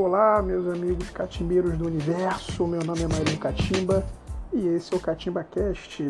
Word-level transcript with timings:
Olá, 0.00 0.40
meus 0.40 0.64
amigos 0.68 1.10
catimbeiros 1.10 1.76
do 1.76 1.84
universo. 1.84 2.64
Meu 2.68 2.80
nome 2.84 3.02
é 3.02 3.08
Marinho 3.08 3.36
Catimba 3.36 4.06
e 4.52 4.68
esse 4.68 4.94
é 4.94 4.96
o 4.96 5.00
Catimba 5.00 5.42
Cast, 5.42 6.04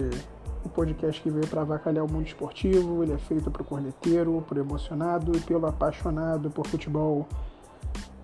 o 0.62 0.68
podcast 0.68 1.22
que 1.22 1.30
veio 1.30 1.46
para 1.46 1.62
avacalhar 1.62 2.04
o 2.04 2.12
mundo 2.12 2.26
esportivo. 2.26 3.02
Ele 3.02 3.14
é 3.14 3.16
feito 3.16 3.50
para 3.50 3.62
o 3.62 3.64
corneteiro, 3.64 4.44
para 4.46 4.58
o 4.58 4.60
emocionado 4.60 5.34
e 5.34 5.40
pelo 5.40 5.66
apaixonado 5.66 6.50
por 6.50 6.66
futebol. 6.66 7.26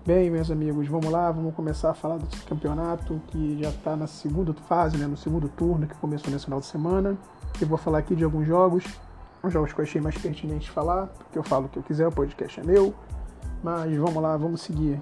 Bem, 0.05 0.29
meus 0.29 0.51
amigos, 0.51 0.87
vamos 0.87 1.11
lá, 1.11 1.31
vamos 1.31 1.55
começar 1.55 1.89
a 1.89 1.93
falar 1.95 2.19
desse 2.19 2.43
campeonato 2.43 3.19
que 3.29 3.57
já 3.59 3.69
está 3.69 3.95
na 3.95 4.05
segunda 4.05 4.53
fase, 4.53 4.97
né, 4.97 5.07
no 5.07 5.17
segundo 5.17 5.49
turno 5.49 5.87
que 5.87 5.95
começou 5.95 6.31
nesse 6.31 6.45
final 6.45 6.59
de 6.59 6.67
semana. 6.67 7.17
Eu 7.59 7.67
vou 7.67 7.79
falar 7.79 7.97
aqui 7.97 8.15
de 8.15 8.23
alguns 8.23 8.45
jogos, 8.45 8.83
os 9.41 9.51
jogos 9.51 9.73
que 9.73 9.81
eu 9.81 9.83
achei 9.83 9.99
mais 9.99 10.15
pertinentes 10.15 10.67
falar, 10.67 11.07
porque 11.07 11.39
eu 11.39 11.43
falo 11.43 11.65
o 11.65 11.69
que 11.69 11.79
eu 11.79 11.83
quiser, 11.83 12.07
o 12.07 12.11
podcast 12.11 12.59
é 12.59 12.63
meu. 12.63 12.93
Mas 13.63 13.97
vamos 13.97 14.21
lá, 14.21 14.37
vamos 14.37 14.61
seguir. 14.61 15.01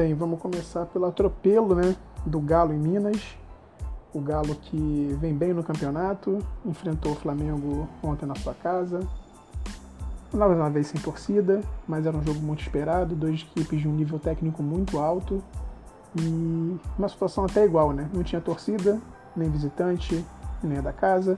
Bem, 0.00 0.14
vamos 0.14 0.40
começar 0.40 0.86
pelo 0.86 1.04
atropelo 1.04 1.74
né, 1.74 1.94
do 2.24 2.40
Galo 2.40 2.72
em 2.72 2.78
Minas. 2.78 3.36
O 4.14 4.20
Galo 4.22 4.54
que 4.54 5.14
vem 5.20 5.34
bem 5.34 5.52
no 5.52 5.62
campeonato, 5.62 6.38
enfrentou 6.64 7.12
o 7.12 7.14
Flamengo 7.14 7.86
ontem 8.02 8.24
na 8.24 8.34
sua 8.34 8.54
casa. 8.54 9.06
Mais 10.32 10.52
uma 10.52 10.70
vez 10.70 10.86
sem 10.86 10.98
torcida, 10.98 11.60
mas 11.86 12.06
era 12.06 12.16
um 12.16 12.22
jogo 12.24 12.40
muito 12.40 12.62
esperado, 12.62 13.14
duas 13.14 13.42
equipes 13.42 13.78
de 13.78 13.86
um 13.86 13.92
nível 13.92 14.18
técnico 14.18 14.62
muito 14.62 14.98
alto 14.98 15.44
e 16.18 16.78
uma 16.98 17.08
situação 17.10 17.44
até 17.44 17.62
igual, 17.66 17.92
né? 17.92 18.08
Não 18.10 18.22
tinha 18.22 18.40
torcida, 18.40 18.98
nem 19.36 19.50
visitante, 19.50 20.24
nem 20.62 20.80
da 20.80 20.94
casa, 20.94 21.36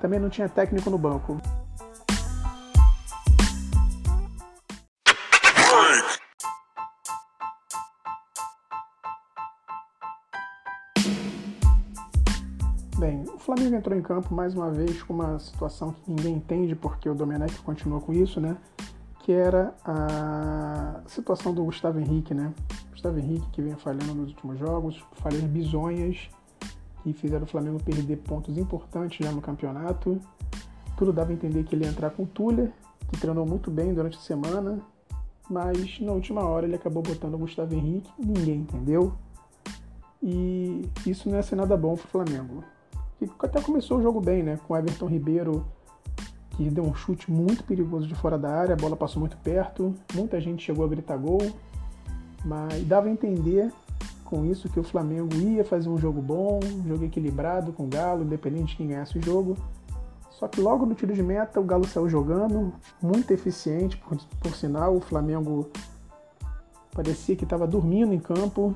também 0.00 0.18
não 0.18 0.30
tinha 0.30 0.48
técnico 0.48 0.88
no 0.88 0.96
banco. 0.96 1.36
Flamengo 13.48 13.76
entrou 13.76 13.98
em 13.98 14.02
campo 14.02 14.34
mais 14.34 14.54
uma 14.54 14.70
vez 14.70 15.02
com 15.02 15.14
uma 15.14 15.38
situação 15.38 15.92
que 15.92 16.10
ninguém 16.10 16.34
entende 16.34 16.76
porque 16.76 17.08
o 17.08 17.14
Domenech 17.14 17.58
continua 17.62 17.98
com 17.98 18.12
isso, 18.12 18.38
né? 18.38 18.58
Que 19.20 19.32
era 19.32 19.74
a 19.86 21.00
situação 21.06 21.54
do 21.54 21.64
Gustavo 21.64 21.98
Henrique, 21.98 22.34
né? 22.34 22.52
Gustavo 22.90 23.18
Henrique 23.18 23.48
que 23.50 23.62
vem 23.62 23.74
falhando 23.74 24.14
nos 24.14 24.32
últimos 24.32 24.58
jogos, 24.58 25.02
falhas 25.14 25.40
bizonhas 25.44 26.28
que 27.02 27.14
fizeram 27.14 27.44
o 27.44 27.46
Flamengo 27.46 27.82
perder 27.82 28.18
pontos 28.18 28.58
importantes 28.58 29.24
já 29.24 29.32
no 29.32 29.40
campeonato. 29.40 30.20
Tudo 30.98 31.10
dava 31.10 31.30
a 31.30 31.32
entender 31.32 31.64
que 31.64 31.74
ele 31.74 31.86
ia 31.86 31.90
entrar 31.90 32.10
com 32.10 32.24
o 32.24 32.26
Tuller, 32.26 32.70
que 33.10 33.18
treinou 33.18 33.46
muito 33.46 33.70
bem 33.70 33.94
durante 33.94 34.18
a 34.18 34.20
semana, 34.20 34.78
mas 35.48 35.98
na 36.00 36.12
última 36.12 36.42
hora 36.42 36.66
ele 36.66 36.76
acabou 36.76 37.02
botando 37.02 37.32
o 37.32 37.38
Gustavo 37.38 37.74
Henrique, 37.74 38.12
ninguém 38.18 38.56
entendeu. 38.56 39.14
E 40.22 40.86
isso 41.06 41.30
não 41.30 41.36
ia 41.38 41.42
ser 41.42 41.56
nada 41.56 41.78
bom 41.78 41.96
para 41.96 42.04
o 42.04 42.08
Flamengo 42.08 42.62
que 43.18 43.30
até 43.42 43.60
começou 43.60 43.98
o 43.98 44.02
jogo 44.02 44.20
bem, 44.20 44.42
né? 44.42 44.58
Com 44.66 44.76
Everton 44.76 45.06
Ribeiro, 45.06 45.64
que 46.50 46.70
deu 46.70 46.84
um 46.84 46.94
chute 46.94 47.30
muito 47.30 47.64
perigoso 47.64 48.06
de 48.06 48.14
fora 48.14 48.38
da 48.38 48.50
área, 48.50 48.74
a 48.74 48.76
bola 48.76 48.96
passou 48.96 49.20
muito 49.20 49.36
perto, 49.38 49.94
muita 50.14 50.40
gente 50.40 50.64
chegou 50.64 50.84
a 50.84 50.88
gritar 50.88 51.16
gol, 51.16 51.40
mas 52.44 52.84
dava 52.84 53.08
a 53.08 53.10
entender 53.10 53.72
com 54.24 54.44
isso 54.44 54.68
que 54.68 54.78
o 54.78 54.82
Flamengo 54.82 55.34
ia 55.36 55.64
fazer 55.64 55.88
um 55.88 55.96
jogo 55.96 56.20
bom, 56.20 56.60
um 56.62 56.86
jogo 56.86 57.04
equilibrado 57.04 57.72
com 57.72 57.84
o 57.84 57.88
Galo, 57.88 58.22
independente 58.22 58.68
de 58.68 58.76
quem 58.76 58.88
ganhasse 58.88 59.18
o 59.18 59.22
jogo. 59.22 59.56
Só 60.30 60.46
que 60.46 60.60
logo 60.60 60.86
no 60.86 60.94
tiro 60.94 61.14
de 61.14 61.22
meta 61.22 61.58
o 61.58 61.64
Galo 61.64 61.86
saiu 61.86 62.08
jogando, 62.08 62.72
muito 63.02 63.32
eficiente, 63.32 63.96
por, 63.96 64.18
por 64.40 64.54
sinal, 64.54 64.96
o 64.96 65.00
Flamengo 65.00 65.70
parecia 66.92 67.34
que 67.34 67.44
estava 67.44 67.66
dormindo 67.66 68.12
em 68.12 68.18
campo 68.18 68.74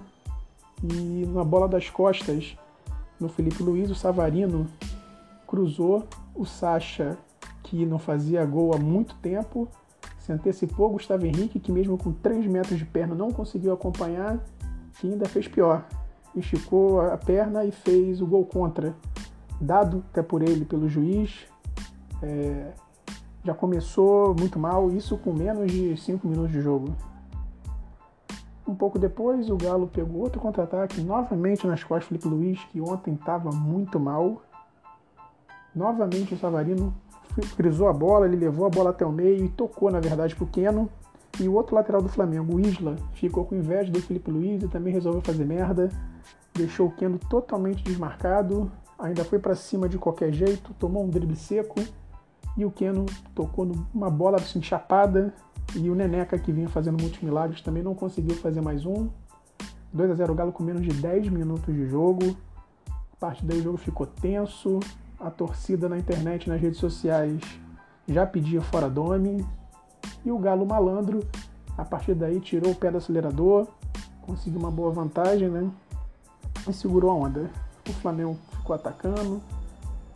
e 0.83 1.27
na 1.27 1.45
bola 1.45 1.69
das 1.69 1.91
costas 1.91 2.57
no 3.23 3.29
Felipe 3.29 3.63
Luiz, 3.63 3.91
o 3.91 3.95
Savarino 3.95 4.67
cruzou 5.47 6.07
o 6.35 6.45
Sacha, 6.45 7.17
que 7.63 7.87
não 7.87 7.99
fazia 7.99 8.45
gol 8.45 8.75
há 8.75 8.79
muito 8.79 9.15
tempo, 9.17 9.69
se 10.19 10.33
antecipou 10.33 10.91
Gustavo 10.91 11.25
Henrique, 11.25 11.61
que 11.61 11.73
mesmo 11.73 11.97
com 11.97 12.13
3 12.13 12.47
metros 12.47 12.79
de 12.79 12.85
perna 12.85 13.15
não 13.15 13.31
conseguiu 13.31 13.73
acompanhar, 13.73 14.39
e 15.03 15.09
ainda 15.09 15.29
fez 15.29 15.49
pior. 15.49 15.87
Esticou 16.35 17.01
a 17.01 17.17
perna 17.17 17.65
e 17.65 17.71
fez 17.71 18.21
o 18.21 18.27
gol 18.27 18.45
contra, 18.45 18.95
dado 19.61 20.05
até 20.11 20.23
por 20.23 20.43
ele, 20.43 20.65
pelo 20.65 20.89
juiz. 20.89 21.47
É, 22.23 22.73
já 23.45 23.55
começou 23.55 24.35
muito 24.39 24.59
mal, 24.59 24.91
isso 24.91 25.17
com 25.19 25.33
menos 25.33 25.71
de 25.71 25.97
5 25.97 26.27
minutos 26.27 26.53
de 26.53 26.61
jogo. 26.61 26.95
Um 28.67 28.75
pouco 28.75 28.99
depois, 28.99 29.51
o 29.51 29.57
Galo 29.57 29.89
pegou 29.89 30.21
outro 30.21 30.41
contra-ataque, 30.41 31.01
novamente 31.01 31.67
nas 31.67 31.83
costas 31.83 32.09
Felipe 32.09 32.29
Luiz, 32.29 32.65
que 32.67 32.81
ontem 32.81 33.15
estava 33.15 33.51
muito 33.51 33.99
mal. 33.99 34.41
Novamente 35.75 36.35
o 36.35 36.39
Savarino 36.39 36.95
frisou 37.57 37.89
a 37.89 37.93
bola, 37.93 38.27
ele 38.27 38.37
levou 38.37 38.67
a 38.67 38.71
bola 38.71 38.91
até 38.91 39.05
o 39.05 39.11
meio 39.11 39.45
e 39.45 39.49
tocou, 39.49 39.91
na 39.91 39.99
verdade, 39.99 40.37
para 40.37 40.45
o 40.45 40.47
Keno. 40.47 40.89
E 41.41 41.49
o 41.49 41.55
outro 41.55 41.75
lateral 41.75 42.01
do 42.03 42.09
Flamengo, 42.09 42.55
o 42.55 42.61
Isla, 42.61 42.95
ficou 43.15 43.45
com 43.45 43.57
inveja 43.57 43.91
do 43.91 44.01
Felipe 44.01 44.31
Luiz 44.31 44.63
e 44.63 44.69
também 44.69 44.93
resolveu 44.93 45.23
fazer 45.23 45.45
merda. 45.45 45.89
Deixou 46.55 46.87
o 46.87 46.93
Keno 46.93 47.19
totalmente 47.19 47.83
desmarcado, 47.83 48.71
ainda 48.99 49.25
foi 49.25 49.39
para 49.39 49.57
cima 49.57 49.89
de 49.89 49.99
qualquer 49.99 50.31
jeito, 50.31 50.75
tomou 50.75 51.03
um 51.03 51.09
drible 51.09 51.35
seco 51.35 51.81
e 52.57 52.65
o 52.65 52.71
Keno 52.71 53.07
tocou 53.35 53.65
numa 53.65 54.11
bola 54.11 54.37
assim, 54.37 54.63
chapada 54.63 55.35
e 55.75 55.89
o 55.89 55.95
Neneca, 55.95 56.39
que 56.39 56.53
vinha 56.53 56.69
fazendo 56.69 57.01
muitos 57.01 57.21
milagres, 57.21 57.63
também 57.63 57.83
não 57.83 57.95
conseguiu 57.95 58.37
fazer 58.37 58.61
mais 58.61 58.85
um. 58.85 59.09
2 59.93 60.11
a 60.11 60.15
0 60.15 60.33
o 60.33 60.37
Galo 60.37 60.53
com 60.53 60.63
menos 60.63 60.83
de 60.83 60.93
10 60.93 61.29
minutos 61.29 61.75
de 61.75 61.87
jogo. 61.89 62.37
A 63.13 63.17
partir 63.19 63.45
daí 63.45 63.59
o 63.59 63.63
jogo 63.63 63.79
ficou 63.79 64.07
tenso. 64.07 64.81
A 65.19 65.31
torcida 65.31 65.89
na 65.89 65.97
internet, 65.97 66.49
nas 66.49 66.61
redes 66.61 66.79
sociais, 66.79 67.41
já 68.09 68.27
pedia 68.27 68.61
fora 68.61 68.91
dome. 68.91 69.47
E 70.25 70.31
o 70.31 70.39
Galo 70.39 70.67
malandro, 70.67 71.21
a 71.77 71.85
partir 71.85 72.15
daí, 72.15 72.41
tirou 72.41 72.73
o 72.73 72.75
pé 72.75 72.91
do 72.91 72.99
acelerador, 72.99 73.69
conseguiu 74.23 74.59
uma 74.59 74.71
boa 74.71 74.91
vantagem, 74.91 75.49
né? 75.49 75.71
E 76.69 76.73
segurou 76.73 77.11
a 77.11 77.15
onda. 77.15 77.51
O 77.89 77.93
Flamengo 77.95 78.37
ficou 78.51 78.75
atacando, 78.75 79.41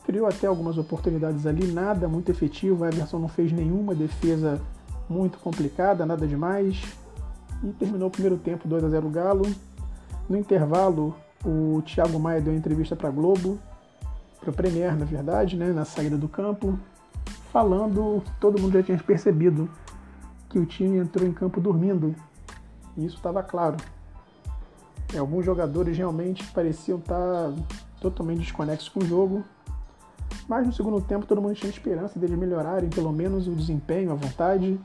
criou 0.06 0.28
até 0.28 0.47
algumas 0.47 0.78
oportunidades 0.78 1.47
ali, 1.47 1.67
nada 1.67 2.06
muito 2.06 2.31
efetivo. 2.31 2.84
A 2.84 2.89
Everson 2.89 3.19
não 3.19 3.28
fez 3.28 3.50
nenhuma 3.50 3.93
defesa 3.93 4.61
muito 5.11 5.37
complicada, 5.39 6.06
nada 6.06 6.27
demais. 6.28 6.81
E 7.62 7.72
terminou 7.72 8.06
o 8.06 8.11
primeiro 8.11 8.39
tempo 8.39 8.69
2 8.69 8.84
a 8.84 8.89
0 8.89 9.11
Galo. 9.11 9.45
No 10.28 10.37
intervalo, 10.37 11.16
o 11.45 11.83
Thiago 11.83 12.21
Maia 12.21 12.41
deu 12.41 12.55
entrevista 12.55 12.95
para 12.95 13.11
Globo, 13.11 13.59
para 14.41 14.53
Premier, 14.53 14.97
na 14.97 15.05
verdade, 15.05 15.56
né, 15.56 15.72
na 15.72 15.84
saída 15.84 16.16
do 16.16 16.28
campo, 16.28 16.78
falando 17.53 18.22
que 18.25 18.31
todo 18.41 18.61
mundo 18.61 18.75
já 18.75 18.83
tinha 18.84 18.99
percebido 18.99 19.69
que 20.49 20.59
o 20.59 20.65
time 20.65 20.99
entrou 20.99 21.27
em 21.27 21.33
campo 21.33 21.61
dormindo. 21.61 22.15
E 22.97 23.05
isso 23.05 23.16
estava 23.16 23.43
claro. 23.43 23.77
E 25.12 25.19
alguns 25.19 25.45
jogadores 25.45 25.97
realmente 25.97 26.47
pareciam 26.53 26.99
estar 26.99 27.53
totalmente 28.00 28.41
desconexos 28.41 28.89
com 28.89 29.00
o 29.00 29.06
jogo, 29.06 29.45
mas 30.48 30.66
no 30.66 30.72
segundo 30.72 31.00
tempo 31.00 31.26
todo 31.26 31.42
mundo 31.42 31.54
tinha 31.54 31.70
esperança 31.70 32.19
deles 32.19 32.38
melhorarem 32.38 32.88
pelo 32.88 33.12
menos 33.12 33.48
o 33.48 33.53
desempenho, 33.53 34.12
a 34.12 34.14
vontade. 34.14 34.78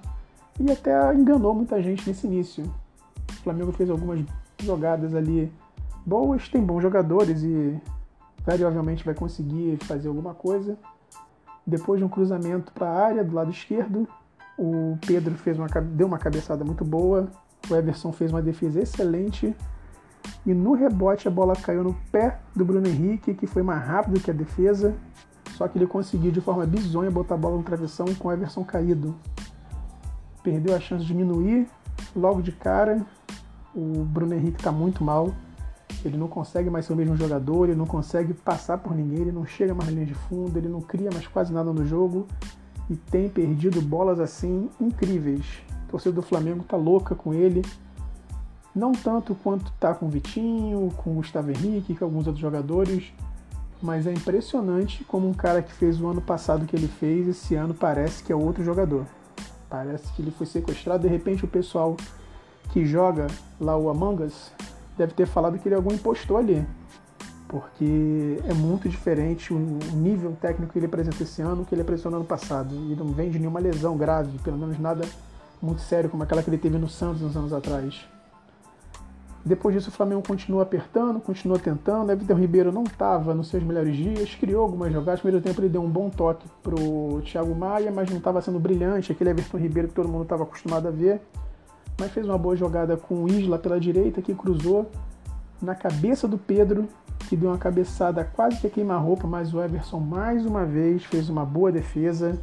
E 0.60 0.72
até 0.72 1.14
enganou 1.14 1.54
muita 1.54 1.82
gente 1.82 2.08
nesse 2.08 2.28
início. 2.28 2.64
O 3.30 3.44
Flamengo 3.44 3.72
fez 3.72 3.90
algumas 3.90 4.24
jogadas 4.62 5.14
ali 5.16 5.52
boas, 6.06 6.50
tem 6.50 6.62
bons 6.62 6.82
jogadores 6.82 7.42
e 7.44 7.80
variavelmente 8.46 9.04
vai 9.04 9.14
conseguir 9.14 9.78
fazer 9.84 10.08
alguma 10.08 10.34
coisa. 10.34 10.78
Depois 11.66 12.00
de 12.00 12.06
um 12.06 12.10
cruzamento 12.10 12.72
para 12.74 12.88
a 12.88 13.06
área 13.06 13.24
do 13.24 13.36
lado 13.36 13.52
esquerdo, 13.52 14.08
o 14.58 14.98
Pedro 15.06 15.36
fez 15.36 15.58
uma, 15.58 15.68
deu 15.68 16.08
uma 16.08 16.18
cabeçada 16.18 16.64
muito 16.64 16.84
boa, 16.84 17.30
o 17.70 17.76
Everson 17.76 18.12
fez 18.12 18.32
uma 18.32 18.42
defesa 18.42 18.82
excelente 18.82 19.56
e 20.46 20.54
no 20.54 20.74
rebote 20.74 21.28
a 21.28 21.32
bola 21.32 21.56
caiu 21.56 21.84
no 21.84 21.94
pé 22.12 22.40
do 22.56 22.66
Bruno 22.66 22.88
Henrique, 22.88 23.34
que 23.34 23.46
foi 23.46 23.62
mais 23.62 23.84
rápido 23.84 24.20
que 24.20 24.32
a 24.32 24.34
defesa 24.34 24.96
só 25.56 25.68
que 25.68 25.78
ele 25.78 25.88
conseguiu 25.88 26.32
de 26.32 26.42
forma 26.42 26.66
bizonha 26.66 27.12
botar 27.12 27.36
a 27.36 27.38
bola 27.38 27.58
no 27.58 27.64
travessão 27.64 28.06
com 28.16 28.28
o 28.28 28.32
Everson 28.32 28.64
caído. 28.64 29.16
Perdeu 30.44 30.76
a 30.76 30.80
chance 30.80 31.04
de 31.04 31.08
diminuir 31.08 31.68
logo 32.16 32.42
de 32.42 32.52
cara. 32.52 33.06
O 33.76 34.04
Bruno 34.04 34.34
Henrique 34.34 34.58
está 34.58 34.72
muito 34.72 35.04
mal. 35.04 35.34
Ele 36.04 36.18
não 36.18 36.28
consegue 36.28 36.70
mais 36.70 36.86
ser 36.86 36.94
o 36.94 36.96
mesmo 36.96 37.16
jogador, 37.16 37.70
ele 37.70 37.78
não 37.78 37.86
consegue 37.86 38.34
passar 38.34 38.80
por 38.80 38.96
ninguém, 38.96 39.20
ele 39.20 39.32
não 39.32 39.46
chega 39.46 39.74
mais 39.74 39.90
na 39.90 39.96
linha 39.96 40.06
de 40.08 40.16
fundo, 40.16 40.58
ele 40.58 40.68
não 40.68 40.82
cria 40.82 41.12
mais 41.14 41.28
quase 41.28 41.54
nada 41.54 41.72
no 41.72 41.86
jogo 41.86 42.28
e 42.90 42.96
tem 42.96 43.30
perdido 43.30 43.82
bolas 43.82 44.20
assim 44.20 44.70
incríveis. 44.80 45.46
A 45.88 45.92
torcida 45.92 46.16
do 46.16 46.22
Flamengo 46.22 46.64
tá 46.64 46.76
louca 46.76 47.14
com 47.14 47.34
ele. 47.34 47.62
Não 48.74 48.94
tanto 48.94 49.36
quanto 49.36 49.72
tá 49.80 49.94
com 49.94 50.08
o 50.08 50.10
Vitinho, 50.10 50.92
com 50.98 51.12
o 51.12 51.16
Gustavo 51.16 51.52
Henrique, 51.52 51.96
com 51.96 52.06
alguns 52.06 52.26
outros 52.26 52.42
jogadores, 52.42 53.14
mas 53.82 54.06
é 54.06 54.12
impressionante 54.12 55.04
como 55.04 55.28
um 55.28 55.34
cara 55.34 55.62
que 55.62 55.74
fez 55.74 56.00
o 56.00 56.08
ano 56.08 56.22
passado 56.22 56.66
que 56.66 56.76
ele 56.76 56.88
fez, 56.88 57.28
esse 57.28 57.56
ano 57.56 57.74
parece 57.74 58.24
que 58.24 58.32
é 58.32 58.36
outro 58.36 58.64
jogador. 58.64 59.06
Parece 59.70 60.12
que 60.14 60.22
ele 60.22 60.32
foi 60.32 60.46
sequestrado, 60.46 61.04
de 61.04 61.08
repente 61.08 61.46
o 61.46 61.48
pessoal 61.48 61.98
que 62.72 62.86
joga 62.86 63.28
lá 63.60 63.76
o 63.78 63.90
Among 63.90 64.24
Us 64.24 64.52
deve 64.98 65.14
ter 65.14 65.26
falado 65.26 65.58
que 65.58 65.68
ele 65.68 65.76
é 65.76 65.78
algum 65.78 65.94
impostor 65.94 66.40
ali. 66.40 66.66
Porque 67.48 68.40
é 68.48 68.54
muito 68.54 68.88
diferente 68.88 69.54
o 69.54 69.58
nível 69.94 70.38
técnico 70.40 70.72
que 70.72 70.80
ele 70.80 70.86
apresenta 70.86 71.22
esse 71.24 71.42
ano 71.42 71.66
que 71.66 71.76
ele 71.76 71.82
apresentou 71.82 72.12
no 72.12 72.18
ano 72.18 72.26
passado. 72.26 72.74
E 72.74 72.96
não 72.96 73.08
vem 73.08 73.30
de 73.30 73.40
nenhuma 73.40 73.60
lesão 73.60 73.98
grave, 73.98 74.38
pelo 74.40 74.58
menos 74.58 74.80
nada 74.80 75.06
muito 75.62 75.82
sério 75.82 76.10
como 76.10 76.24
aquela 76.24 76.42
que 76.42 76.50
ele 76.50 76.58
teve 76.58 76.78
no 76.78 76.88
Santos 76.88 77.22
uns 77.22 77.36
anos 77.36 77.52
atrás. 77.52 78.08
Depois 79.44 79.74
disso, 79.74 79.90
o 79.90 79.92
Flamengo 79.92 80.22
continua 80.26 80.62
apertando, 80.62 81.20
continua 81.20 81.58
tentando. 81.58 82.12
Everton 82.12 82.36
Ribeiro 82.36 82.72
não 82.72 82.84
estava 82.84 83.34
nos 83.34 83.48
seus 83.48 83.64
melhores 83.64 83.96
dias, 83.96 84.36
criou 84.36 84.62
algumas 84.62 84.94
jogadas. 84.94 85.20
No 85.20 85.24
primeiro 85.24 85.44
tempo, 85.44 85.62
ele 85.62 85.70
deu 85.70 85.82
um 85.82 85.90
bom 85.90 86.10
toque 86.10 86.48
para 86.62 86.76
o 86.76 87.22
Thiago 87.26 87.56
Maia, 87.56 87.92
mas 87.92 88.10
não 88.10 88.18
estava 88.18 88.40
sendo 88.42 88.60
brilhante 88.60 89.12
aquele 89.12 89.32
Everton 89.32 89.58
Ribeiro 89.58 89.88
que 89.88 89.96
todo 89.96 90.08
mundo 90.08 90.24
estava 90.24 90.44
acostumado 90.44 90.88
a 90.88 90.92
ver. 90.92 91.22
Mas 92.00 92.12
fez 92.12 92.26
uma 92.28 92.38
boa 92.38 92.56
jogada 92.56 92.96
com 92.96 93.24
o 93.24 93.28
Isla 93.28 93.58
pela 93.58 93.80
direita, 93.80 94.22
que 94.22 94.34
cruzou 94.34 94.90
na 95.60 95.74
cabeça 95.74 96.28
do 96.28 96.38
Pedro, 96.38 96.88
que 97.28 97.36
deu 97.36 97.50
uma 97.50 97.58
cabeçada 97.58 98.24
quase 98.24 98.60
que 98.60 98.70
queima-roupa, 98.70 99.28
mas 99.28 99.54
o 99.54 99.62
Everson 99.62 100.00
mais 100.00 100.46
uma 100.46 100.66
vez 100.66 101.04
fez 101.04 101.30
uma 101.30 101.46
boa 101.46 101.72
defesa. 101.72 102.38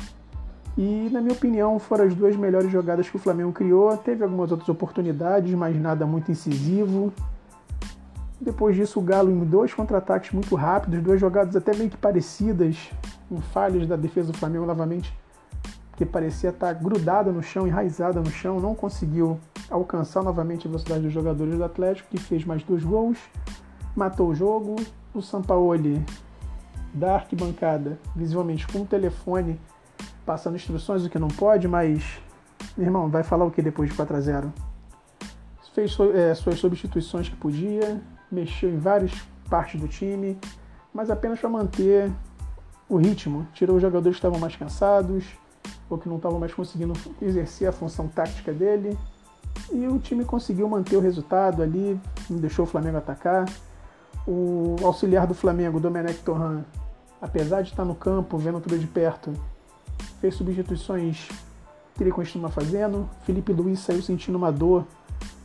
E, 0.78 1.10
na 1.10 1.20
minha 1.20 1.32
opinião, 1.32 1.76
foram 1.80 2.04
as 2.04 2.14
duas 2.14 2.36
melhores 2.36 2.70
jogadas 2.70 3.10
que 3.10 3.16
o 3.16 3.18
Flamengo 3.18 3.52
criou. 3.52 3.96
Teve 3.96 4.22
algumas 4.22 4.52
outras 4.52 4.68
oportunidades, 4.68 5.52
mas 5.54 5.76
nada 5.76 6.06
muito 6.06 6.30
incisivo. 6.30 7.12
Depois 8.40 8.76
disso, 8.76 9.00
o 9.00 9.02
Galo 9.02 9.28
em 9.28 9.44
dois 9.44 9.74
contra-ataques 9.74 10.30
muito 10.30 10.54
rápidos, 10.54 11.02
duas 11.02 11.20
jogadas 11.20 11.56
até 11.56 11.74
meio 11.74 11.90
que 11.90 11.96
parecidas, 11.96 12.90
em 13.28 13.40
falhas 13.40 13.88
da 13.88 13.96
defesa 13.96 14.30
do 14.30 14.38
Flamengo 14.38 14.64
novamente, 14.64 15.12
que 15.96 16.06
parecia 16.06 16.50
estar 16.50 16.72
grudada 16.74 17.32
no 17.32 17.42
chão, 17.42 17.66
enraizada 17.66 18.20
no 18.20 18.30
chão, 18.30 18.60
não 18.60 18.72
conseguiu 18.72 19.40
alcançar 19.68 20.22
novamente 20.22 20.68
a 20.68 20.70
velocidade 20.70 21.02
dos 21.02 21.12
jogadores 21.12 21.56
do 21.56 21.64
Atlético, 21.64 22.08
que 22.08 22.18
fez 22.18 22.44
mais 22.44 22.62
dois 22.62 22.84
gols, 22.84 23.18
matou 23.96 24.28
o 24.28 24.34
jogo. 24.34 24.76
O 25.12 25.20
Sampaoli, 25.20 26.00
da 26.94 27.16
arquibancada, 27.16 27.98
visivelmente 28.14 28.64
com 28.68 28.82
o 28.82 28.86
telefone 28.86 29.58
passando 30.28 30.56
instruções 30.56 31.02
do 31.02 31.08
que 31.08 31.18
não 31.18 31.28
pode, 31.28 31.66
mas, 31.66 32.20
irmão, 32.76 33.08
vai 33.08 33.22
falar 33.22 33.46
o 33.46 33.50
que 33.50 33.62
depois 33.62 33.88
de 33.88 33.96
4 33.96 34.14
a 34.14 34.20
0 34.20 34.52
Fez 35.72 35.96
é, 36.14 36.34
suas 36.34 36.58
substituições 36.58 37.30
que 37.30 37.36
podia, 37.36 38.02
mexeu 38.30 38.68
em 38.68 38.76
várias 38.76 39.12
partes 39.48 39.80
do 39.80 39.88
time, 39.88 40.36
mas 40.92 41.08
apenas 41.08 41.40
para 41.40 41.48
manter 41.48 42.12
o 42.88 42.96
ritmo. 42.96 43.46
Tirou 43.54 43.76
os 43.76 43.82
jogadores 43.82 44.16
que 44.16 44.18
estavam 44.18 44.38
mais 44.38 44.54
cansados 44.54 45.24
ou 45.88 45.96
que 45.96 46.08
não 46.10 46.16
estavam 46.16 46.38
mais 46.38 46.52
conseguindo 46.52 46.92
exercer 47.22 47.68
a 47.68 47.72
função 47.72 48.06
tática 48.06 48.52
dele. 48.52 48.98
E 49.72 49.86
o 49.86 49.98
time 49.98 50.26
conseguiu 50.26 50.68
manter 50.68 50.96
o 50.96 51.00
resultado 51.00 51.62
ali, 51.62 51.98
não 52.28 52.38
deixou 52.38 52.66
o 52.66 52.68
Flamengo 52.68 52.98
atacar. 52.98 53.46
O 54.26 54.76
auxiliar 54.82 55.26
do 55.26 55.32
Flamengo, 55.32 55.80
Domenech 55.80 56.18
Torran, 56.22 56.64
apesar 57.22 57.62
de 57.62 57.70
estar 57.70 57.84
no 57.84 57.94
campo, 57.94 58.36
vendo 58.36 58.60
tudo 58.60 58.78
de 58.78 58.86
perto, 58.86 59.32
fez 60.20 60.34
substituições 60.34 61.28
que 61.94 62.02
ele 62.02 62.12
continua 62.12 62.48
fazendo. 62.48 63.08
Felipe 63.24 63.52
Luiz 63.52 63.80
saiu 63.80 64.02
sentindo 64.02 64.36
uma 64.36 64.52
dor 64.52 64.86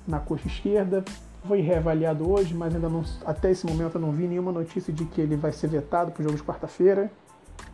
na 0.08 0.20
coxa 0.20 0.48
esquerda. 0.48 1.04
Foi 1.48 1.60
reavaliado 1.60 2.30
hoje, 2.30 2.54
mas 2.54 2.74
ainda 2.74 2.88
não, 2.88 3.04
até 3.26 3.52
esse 3.52 3.66
momento 3.66 3.96
eu 3.96 4.02
não 4.02 4.12
vi 4.12 4.28
nenhuma 4.28 4.52
notícia 4.52 4.94
de 4.94 5.04
que 5.06 5.20
ele 5.20 5.36
vai 5.36 5.52
ser 5.52 5.68
vetado 5.68 6.12
para 6.12 6.22
o 6.22 6.24
jogo 6.24 6.38
de 6.38 6.44
quarta-feira. 6.44 7.12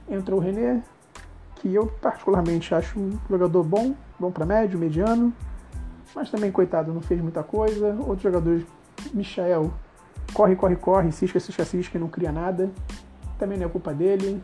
Entrou 0.10 0.40
o 0.40 0.42
René, 0.42 0.82
que 1.56 1.74
eu 1.74 1.86
particularmente 2.02 2.74
acho 2.74 3.00
um 3.00 3.20
jogador 3.30 3.64
bom, 3.64 3.94
bom 4.20 4.32
para 4.32 4.46
médio, 4.46 4.80
mediano, 4.80 5.32
mas 6.16 6.32
também, 6.32 6.52
coitado, 6.52 6.92
não 6.92 7.02
fez 7.02 7.22
muita 7.22 7.44
coisa. 7.44 7.96
Outros 8.00 8.24
jogadores, 8.24 8.66
Michael, 9.14 9.72
corre, 10.34 10.56
corre, 10.56 10.76
corre, 10.76 11.12
cisca, 11.12 11.40
cisca, 11.40 11.64
cisca, 11.64 11.98
e 11.98 12.02
não 12.02 12.08
cria 12.08 12.32
nada. 12.32 12.72
Também 13.38 13.58
não 13.58 13.68
é 13.68 13.70
culpa 13.70 13.94
dele. 13.94 14.42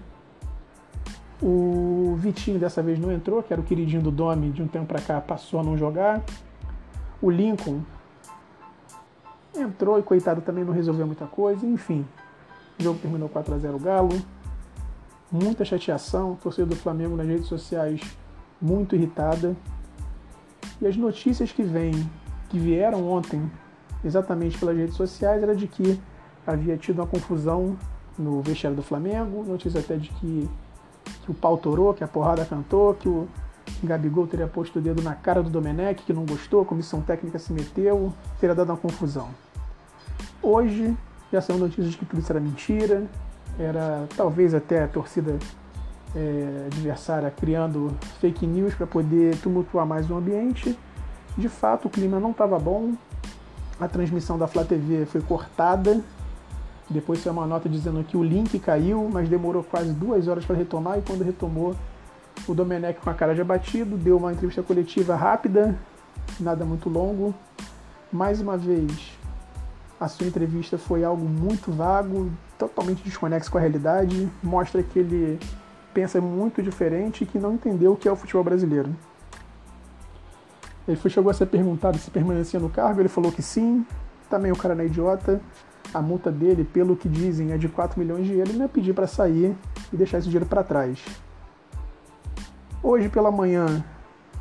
O 1.41 2.15
Vitinho 2.17 2.57
dessa 2.57 2.81
vez 2.81 2.97
não 2.97 3.11
entrou, 3.11 3.43
que 3.43 3.51
era 3.51 3.61
o 3.61 3.65
queridinho 3.65 4.01
do 4.01 4.11
Domi, 4.11 4.51
de 4.51 4.61
um 4.61 4.67
tempo 4.67 4.85
para 4.85 5.01
cá 5.01 5.19
passou 5.19 5.59
a 5.59 5.63
não 5.63 5.77
jogar. 5.77 6.23
O 7.21 7.29
Lincoln 7.29 7.81
entrou 9.55 9.99
e 9.99 10.03
coitado 10.03 10.41
também 10.41 10.63
não 10.63 10.73
resolveu 10.73 11.05
muita 11.05 11.25
coisa. 11.25 11.65
Enfim, 11.65 12.05
o 12.79 12.83
jogo 12.83 12.99
terminou 12.99 13.27
4 13.27 13.53
a 13.53 13.57
0 13.57 13.79
Galo. 13.79 14.21
Muita 15.31 15.65
chateação, 15.65 16.37
torcida 16.41 16.67
do 16.67 16.75
Flamengo 16.75 17.15
nas 17.15 17.27
redes 17.27 17.47
sociais 17.47 17.99
muito 18.61 18.95
irritada. 18.95 19.55
E 20.81 20.87
as 20.87 20.95
notícias 20.95 21.51
que 21.51 21.63
vêm, 21.63 22.09
que 22.49 22.59
vieram 22.59 23.07
ontem, 23.09 23.49
exatamente 24.03 24.57
pelas 24.57 24.77
redes 24.77 24.95
sociais, 24.95 25.41
era 25.41 25.55
de 25.55 25.67
que 25.67 25.99
havia 26.45 26.77
tido 26.77 26.99
uma 26.99 27.07
confusão 27.07 27.77
no 28.17 28.41
vestiário 28.41 28.75
do 28.75 28.83
Flamengo, 28.83 29.43
notícia 29.43 29.79
até 29.79 29.97
de 29.97 30.09
que 30.09 30.49
que 31.23 31.31
o 31.31 31.33
pau 31.33 31.57
torou, 31.57 31.93
que 31.93 32.03
a 32.03 32.07
porrada 32.07 32.45
cantou, 32.45 32.93
que 32.93 33.07
o 33.07 33.27
Gabigol 33.83 34.27
teria 34.27 34.47
posto 34.47 34.79
o 34.79 34.81
dedo 34.81 35.01
na 35.01 35.15
cara 35.15 35.41
do 35.41 35.49
Domenech, 35.49 36.03
que 36.03 36.13
não 36.13 36.25
gostou, 36.25 36.61
a 36.61 36.65
comissão 36.65 37.01
técnica 37.01 37.39
se 37.39 37.51
meteu, 37.53 38.13
teria 38.39 38.55
dado 38.55 38.69
uma 38.69 38.77
confusão. 38.77 39.29
Hoje 40.41 40.95
já 41.31 41.41
são 41.41 41.57
notícias 41.57 41.91
de 41.91 41.97
que 41.97 42.05
tudo 42.05 42.19
isso 42.19 42.31
era 42.31 42.39
mentira, 42.39 43.03
era 43.57 44.07
talvez 44.15 44.53
até 44.53 44.83
a 44.83 44.87
torcida 44.87 45.37
é, 46.15 46.67
adversária 46.67 47.31
criando 47.31 47.93
fake 48.19 48.45
news 48.45 48.73
para 48.73 48.87
poder 48.87 49.37
tumultuar 49.37 49.85
mais 49.85 50.09
o 50.09 50.15
ambiente. 50.15 50.77
De 51.37 51.49
fato, 51.49 51.87
o 51.87 51.89
clima 51.89 52.19
não 52.19 52.31
estava 52.31 52.57
bom, 52.57 52.93
a 53.79 53.87
transmissão 53.87 54.37
da 54.37 54.47
Flá 54.47 54.63
TV 54.63 55.05
foi 55.05 55.21
cortada 55.21 56.01
depois 56.89 57.19
saiu 57.19 57.33
uma 57.33 57.47
nota 57.47 57.67
dizendo 57.67 58.03
que 58.03 58.15
o 58.15 58.23
link 58.23 58.59
caiu, 58.59 59.09
mas 59.11 59.27
demorou 59.27 59.63
quase 59.63 59.91
duas 59.91 60.27
horas 60.27 60.45
para 60.45 60.55
retomar 60.55 60.99
e 60.99 61.01
quando 61.01 61.23
retomou, 61.23 61.75
o 62.47 62.53
Domenech 62.53 62.99
com 62.99 63.09
a 63.09 63.13
cara 63.13 63.33
de 63.33 63.41
abatido 63.41 63.97
deu 63.97 64.17
uma 64.17 64.31
entrevista 64.31 64.61
coletiva 64.61 65.15
rápida, 65.15 65.75
nada 66.39 66.63
muito 66.63 66.89
longo. 66.89 67.33
Mais 68.11 68.39
uma 68.39 68.55
vez, 68.55 69.17
a 69.99 70.07
sua 70.07 70.27
entrevista 70.27 70.77
foi 70.77 71.03
algo 71.03 71.25
muito 71.25 71.71
vago, 71.71 72.31
totalmente 72.57 73.03
desconexo 73.03 73.49
com 73.51 73.57
a 73.57 73.61
realidade, 73.61 74.29
mostra 74.43 74.83
que 74.83 74.99
ele 74.99 75.39
pensa 75.93 76.21
muito 76.21 76.61
diferente 76.61 77.23
e 77.23 77.27
que 77.27 77.39
não 77.39 77.53
entendeu 77.53 77.93
o 77.93 77.95
que 77.95 78.07
é 78.07 78.11
o 78.11 78.15
futebol 78.15 78.43
brasileiro. 78.43 78.95
Ele 80.87 80.97
foi, 80.97 81.09
chegou 81.09 81.31
a 81.31 81.33
ser 81.33 81.47
perguntado 81.47 81.97
se 81.97 82.11
permanecia 82.11 82.59
no 82.59 82.69
cargo, 82.69 83.01
ele 83.01 83.09
falou 83.09 83.31
que 83.31 83.41
sim, 83.41 83.85
também 84.29 84.51
o 84.51 84.55
cara 84.55 84.75
não 84.75 84.83
é 84.83 84.87
idiota, 84.87 85.41
a 85.93 86.01
multa 86.01 86.31
dele, 86.31 86.63
pelo 86.63 86.95
que 86.95 87.07
dizem, 87.07 87.51
é 87.51 87.57
de 87.57 87.67
4 87.67 87.99
milhões 87.99 88.25
de 88.25 88.33
euros, 88.33 88.49
ele 88.49 88.59
ia 88.63 88.69
pedir 88.69 88.93
para 88.93 89.07
sair 89.07 89.55
e 89.91 89.97
deixar 89.97 90.17
esse 90.17 90.27
dinheiro 90.27 90.45
para 90.45 90.63
trás. 90.63 91.03
Hoje 92.81 93.09
pela 93.09 93.31
manhã, 93.31 93.83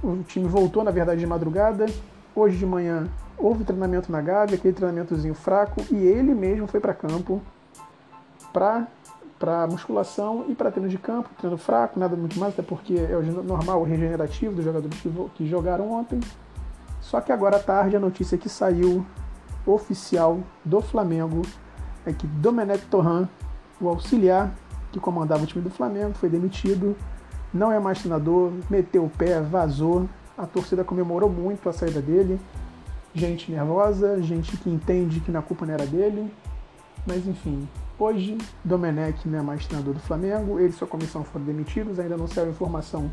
o 0.02 0.22
time 0.22 0.46
voltou, 0.46 0.84
na 0.84 0.90
verdade, 0.90 1.20
de 1.20 1.26
madrugada. 1.26 1.86
Hoje 2.34 2.56
de 2.56 2.66
manhã 2.66 3.08
houve 3.38 3.64
treinamento 3.64 4.10
na 4.10 4.20
Gávea, 4.20 4.56
aquele 4.56 4.74
treinamentozinho 4.74 5.34
fraco, 5.34 5.80
e 5.90 5.96
ele 5.96 6.34
mesmo 6.34 6.66
foi 6.66 6.80
para 6.80 6.94
campo 6.94 7.40
para 8.52 8.86
para 9.38 9.66
musculação 9.66 10.46
e 10.48 10.54
para 10.54 10.70
treino 10.70 10.88
de 10.88 10.96
campo, 10.96 11.28
treino 11.38 11.58
fraco, 11.58 11.98
nada 11.98 12.16
muito 12.16 12.38
mais, 12.38 12.54
até 12.54 12.62
porque 12.62 12.94
é 12.94 13.16
o 13.16 13.22
normal, 13.42 13.80
o 13.80 13.84
regenerativo 13.84 14.54
dos 14.54 14.64
jogadores 14.64 14.98
que, 15.00 15.10
que 15.34 15.46
jogaram 15.46 15.90
ontem. 15.90 16.20
Só 17.00 17.20
que 17.20 17.30
agora 17.30 17.56
à 17.56 17.60
tarde 17.60 17.94
a 17.94 18.00
notícia 18.00 18.38
que 18.38 18.48
saiu 18.48 19.04
oficial 19.66 20.40
do 20.64 20.80
Flamengo 20.80 21.42
é 22.06 22.12
que 22.12 22.26
Domenech 22.26 22.84
Torran, 22.86 23.28
o 23.80 23.88
auxiliar 23.88 24.52
que 24.92 25.00
comandava 25.00 25.42
o 25.42 25.46
time 25.46 25.62
do 25.62 25.70
Flamengo, 25.70 26.14
foi 26.14 26.28
demitido, 26.28 26.96
não 27.52 27.72
é 27.72 27.80
mais 27.80 27.98
treinador, 27.98 28.52
meteu 28.70 29.04
o 29.04 29.10
pé, 29.10 29.40
vazou. 29.40 30.08
A 30.36 30.46
torcida 30.46 30.84
comemorou 30.84 31.28
muito 31.28 31.68
a 31.68 31.72
saída 31.72 32.00
dele. 32.00 32.40
Gente 33.14 33.50
nervosa, 33.50 34.20
gente 34.22 34.56
que 34.56 34.68
entende 34.68 35.20
que 35.20 35.30
na 35.30 35.42
culpa 35.42 35.64
não 35.66 35.74
era 35.74 35.86
dele. 35.86 36.32
Mas 37.06 37.26
enfim, 37.26 37.68
hoje 37.98 38.38
Domenech 38.64 39.28
não 39.28 39.38
é 39.38 39.42
mais 39.42 39.66
treinador 39.66 39.94
do 39.94 40.00
Flamengo, 40.00 40.58
ele 40.58 40.70
e 40.70 40.72
sua 40.72 40.88
comissão 40.88 41.22
foram 41.24 41.44
demitidos, 41.44 41.98
ainda 41.98 42.16
não 42.16 42.26
saiu 42.26 42.50
informação 42.50 43.10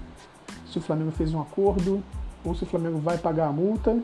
se 0.65 0.77
o 0.77 0.81
Flamengo 0.81 1.11
fez 1.11 1.33
um 1.33 1.41
acordo 1.41 2.01
ou 2.43 2.55
se 2.55 2.63
o 2.63 2.65
Flamengo 2.65 2.97
vai 2.99 3.17
pagar 3.17 3.47
a 3.47 3.51
multa 3.51 3.99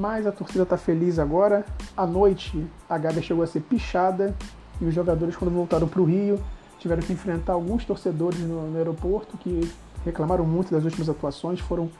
mas 0.00 0.26
a 0.26 0.32
torcida 0.32 0.62
está 0.62 0.78
feliz 0.78 1.18
agora. 1.18 1.62
À 1.94 2.06
noite, 2.06 2.66
a 2.88 2.96
Gávea 2.96 3.22
chegou 3.22 3.44
a 3.44 3.46
ser 3.46 3.60
pichada 3.60 4.34
e 4.80 4.86
os 4.86 4.94
jogadores, 4.94 5.36
quando 5.36 5.52
voltaram 5.52 5.86
para 5.86 6.00
o 6.00 6.04
Rio, 6.06 6.42
tiveram 6.78 7.02
que 7.02 7.12
enfrentar 7.12 7.52
alguns 7.52 7.84
torcedores 7.84 8.40
no, 8.40 8.70
no 8.70 8.78
aeroporto 8.78 9.36
que 9.36 9.70
reclamaram 10.02 10.46
muito 10.46 10.72
das 10.72 10.84
últimas 10.84 11.10
atuações. 11.10 11.60
Foram 11.60 11.90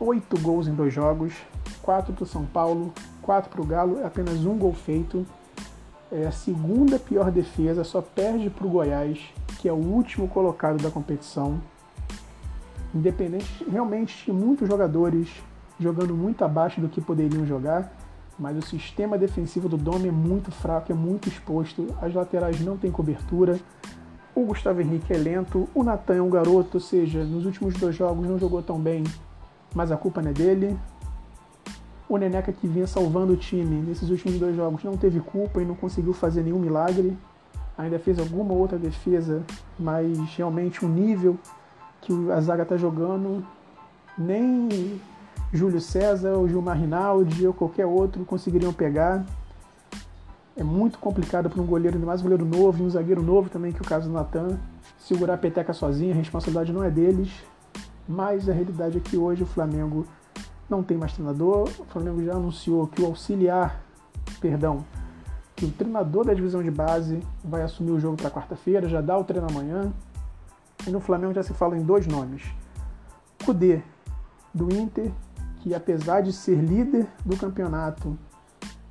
oito 0.00 0.36
gols 0.40 0.66
em 0.66 0.74
dois 0.74 0.92
jogos, 0.92 1.32
quatro 1.80 2.12
para 2.12 2.24
o 2.24 2.26
São 2.26 2.44
Paulo, 2.44 2.92
quatro 3.22 3.48
para 3.48 3.62
o 3.62 3.64
Galo, 3.64 4.00
é 4.00 4.04
apenas 4.04 4.44
um 4.44 4.58
gol 4.58 4.74
feito. 4.74 5.24
É 6.10 6.26
a 6.26 6.32
segunda 6.32 6.98
pior 6.98 7.30
defesa, 7.30 7.84
só 7.84 8.02
perde 8.02 8.50
para 8.50 8.66
o 8.66 8.70
Goiás, 8.70 9.20
que 9.60 9.68
é 9.68 9.72
o 9.72 9.76
último 9.76 10.26
colocado 10.26 10.82
da 10.82 10.90
competição. 10.90 11.62
Independente, 12.92 13.64
realmente, 13.70 14.32
muitos 14.32 14.68
jogadores 14.68 15.28
jogando 15.78 16.14
muito 16.14 16.44
abaixo 16.44 16.80
do 16.80 16.88
que 16.88 17.00
poderiam 17.00 17.46
jogar, 17.46 17.92
mas 18.38 18.56
o 18.56 18.62
sistema 18.62 19.18
defensivo 19.18 19.68
do 19.68 19.76
Dome 19.76 20.08
é 20.08 20.12
muito 20.12 20.50
fraco, 20.50 20.90
é 20.90 20.94
muito 20.94 21.28
exposto, 21.28 21.86
as 22.00 22.14
laterais 22.14 22.60
não 22.60 22.76
têm 22.76 22.90
cobertura, 22.90 23.58
o 24.34 24.44
Gustavo 24.46 24.80
Henrique 24.80 25.12
é 25.12 25.16
lento, 25.16 25.68
o 25.74 25.82
Natan 25.82 26.14
é 26.14 26.22
um 26.22 26.30
garoto, 26.30 26.78
ou 26.78 26.80
seja, 26.80 27.22
nos 27.22 27.44
últimos 27.44 27.74
dois 27.74 27.94
jogos 27.94 28.26
não 28.26 28.38
jogou 28.38 28.62
tão 28.62 28.80
bem, 28.80 29.04
mas 29.74 29.92
a 29.92 29.96
culpa 29.96 30.22
não 30.22 30.30
é 30.30 30.32
dele. 30.32 30.78
O 32.08 32.16
Neneca 32.16 32.52
que 32.52 32.66
vinha 32.66 32.86
salvando 32.86 33.34
o 33.34 33.36
time 33.36 33.82
nesses 33.82 34.08
últimos 34.10 34.38
dois 34.38 34.56
jogos 34.56 34.82
não 34.84 34.96
teve 34.96 35.20
culpa 35.20 35.60
e 35.62 35.64
não 35.64 35.74
conseguiu 35.74 36.12
fazer 36.12 36.42
nenhum 36.42 36.58
milagre. 36.58 37.16
Ainda 37.76 37.98
fez 37.98 38.18
alguma 38.18 38.52
outra 38.54 38.78
defesa, 38.78 39.42
mas 39.78 40.18
realmente 40.34 40.84
o 40.84 40.88
nível 40.88 41.38
que 42.00 42.12
a 42.32 42.40
zaga 42.40 42.62
está 42.64 42.76
jogando, 42.76 43.44
nem 44.16 45.00
Júlio 45.52 45.80
César 45.80 46.32
ou 46.32 46.48
Gilmar 46.48 46.78
Rinaldi 46.78 47.46
ou 47.46 47.52
qualquer 47.52 47.84
outro 47.84 48.24
conseguiriam 48.24 48.72
pegar. 48.72 49.24
É 50.56 50.64
muito 50.64 50.98
complicado 50.98 51.50
para 51.50 51.60
um 51.60 51.66
goleiro, 51.66 51.96
ainda 51.96 52.06
mais 52.06 52.20
um 52.20 52.24
goleiro 52.24 52.44
novo 52.44 52.82
e 52.82 52.86
um 52.86 52.90
zagueiro 52.90 53.22
novo 53.22 53.50
também, 53.50 53.72
que 53.72 53.78
é 53.78 53.82
o 53.82 53.84
caso 53.84 54.08
do 54.08 54.14
Natan, 54.14 54.58
segurar 54.98 55.34
a 55.34 55.38
peteca 55.38 55.72
sozinho, 55.72 56.12
a 56.12 56.16
responsabilidade 56.16 56.72
não 56.72 56.82
é 56.82 56.90
deles. 56.90 57.30
Mas 58.08 58.48
a 58.48 58.52
realidade 58.52 58.98
é 58.98 59.00
que 59.00 59.16
hoje 59.16 59.42
o 59.42 59.46
Flamengo 59.46 60.06
não 60.68 60.82
tem 60.82 60.96
mais 60.96 61.12
treinador. 61.12 61.68
O 61.78 61.84
Flamengo 61.84 62.22
já 62.24 62.34
anunciou 62.34 62.86
que 62.86 63.02
o 63.02 63.06
auxiliar, 63.06 63.82
perdão, 64.40 64.84
que 65.54 65.66
o 65.66 65.70
treinador 65.70 66.24
da 66.24 66.34
divisão 66.34 66.62
de 66.62 66.70
base 66.70 67.20
vai 67.44 67.62
assumir 67.62 67.92
o 67.92 68.00
jogo 68.00 68.16
para 68.16 68.30
quarta-feira, 68.30 68.88
já 68.88 69.00
dá 69.00 69.16
o 69.16 69.24
treino 69.24 69.46
amanhã. 69.48 69.92
E 70.86 70.90
no 70.90 71.00
Flamengo 71.00 71.32
já 71.32 71.42
se 71.42 71.52
fala 71.52 71.76
em 71.76 71.82
dois 71.82 72.06
nomes. 72.06 72.42
Kudê, 73.44 73.82
do 74.52 74.72
Inter, 74.74 75.10
que 75.62 75.74
apesar 75.74 76.22
de 76.22 76.32
ser 76.32 76.56
líder 76.56 77.06
do 77.24 77.36
campeonato, 77.36 78.18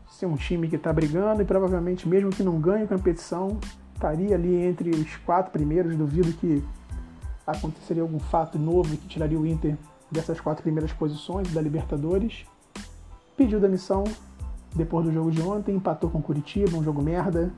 ser 0.09 0.25
um 0.25 0.37
time 0.37 0.69
que 0.69 0.77
está 0.77 0.93
brigando 0.93 1.41
e 1.41 1.45
provavelmente, 1.45 2.07
mesmo 2.07 2.29
que 2.29 2.43
não 2.43 2.59
ganhe 2.59 2.87
competição, 2.87 3.59
estaria 3.93 4.35
ali 4.35 4.55
entre 4.55 4.89
os 4.91 5.17
quatro 5.17 5.51
primeiros. 5.51 5.95
Duvido 5.97 6.31
que 6.33 6.63
aconteceria 7.45 8.01
algum 8.01 8.19
fato 8.19 8.57
novo 8.57 8.95
que 8.95 9.07
tiraria 9.07 9.37
o 9.37 9.45
Inter 9.45 9.77
dessas 10.09 10.39
quatro 10.39 10.63
primeiras 10.63 10.93
posições 10.93 11.51
da 11.53 11.61
Libertadores. 11.61 12.45
Pediu 13.35 13.59
demissão 13.59 14.05
depois 14.73 15.05
do 15.05 15.11
jogo 15.11 15.29
de 15.29 15.41
ontem, 15.41 15.75
empatou 15.75 16.09
com 16.09 16.19
o 16.19 16.23
Curitiba, 16.23 16.77
um 16.77 16.83
jogo 16.83 17.01
merda, 17.01 17.51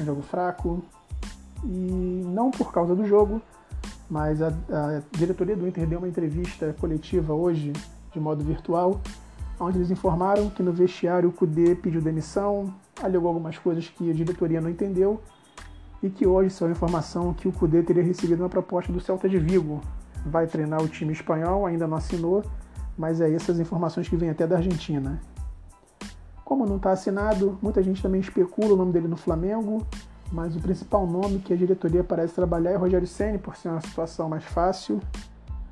um 0.00 0.04
jogo 0.04 0.22
fraco. 0.22 0.82
E 1.64 2.22
não 2.26 2.50
por 2.50 2.72
causa 2.72 2.96
do 2.96 3.06
jogo, 3.06 3.40
mas 4.10 4.42
a, 4.42 4.48
a 4.48 5.02
diretoria 5.12 5.56
do 5.56 5.66
Inter 5.66 5.86
deu 5.86 5.98
uma 5.98 6.08
entrevista 6.08 6.74
coletiva 6.78 7.32
hoje, 7.32 7.72
de 8.16 8.20
modo 8.20 8.42
virtual, 8.42 9.00
onde 9.60 9.78
eles 9.78 9.90
informaram 9.90 10.48
que 10.48 10.62
no 10.62 10.72
vestiário 10.72 11.28
o 11.28 11.32
Cudê 11.32 11.74
pediu 11.74 12.00
demissão, 12.00 12.72
alegou 13.02 13.28
algumas 13.28 13.58
coisas 13.58 13.88
que 13.88 14.10
a 14.10 14.14
diretoria 14.14 14.60
não 14.60 14.70
entendeu 14.70 15.20
e 16.02 16.08
que 16.08 16.26
hoje 16.26 16.50
saiu 16.50 16.72
informação 16.72 17.34
que 17.34 17.46
o 17.46 17.52
Cudê 17.52 17.82
teria 17.82 18.02
recebido 18.02 18.42
uma 18.42 18.48
proposta 18.48 18.90
do 18.90 19.00
Celta 19.00 19.28
de 19.28 19.38
Vigo. 19.38 19.80
Vai 20.24 20.46
treinar 20.46 20.82
o 20.82 20.88
time 20.88 21.12
espanhol, 21.12 21.66
ainda 21.66 21.86
não 21.86 21.96
assinou, 21.98 22.42
mas 22.96 23.20
é 23.20 23.30
essas 23.30 23.60
informações 23.60 24.08
que 24.08 24.16
vêm 24.16 24.30
até 24.30 24.46
da 24.46 24.56
Argentina. 24.56 25.20
Como 26.44 26.64
não 26.64 26.76
está 26.76 26.92
assinado, 26.92 27.58
muita 27.60 27.82
gente 27.82 28.02
também 28.02 28.20
especula 28.20 28.72
o 28.72 28.76
nome 28.76 28.92
dele 28.92 29.08
no 29.08 29.16
Flamengo, 29.16 29.86
mas 30.32 30.56
o 30.56 30.60
principal 30.60 31.06
nome 31.06 31.38
que 31.38 31.52
a 31.52 31.56
diretoria 31.56 32.02
parece 32.02 32.34
trabalhar 32.34 32.70
é 32.70 32.76
Rogério 32.76 33.06
Ceni 33.06 33.36
por 33.36 33.56
ser 33.56 33.68
uma 33.68 33.80
situação 33.80 34.28
mais 34.28 34.44
fácil. 34.44 35.00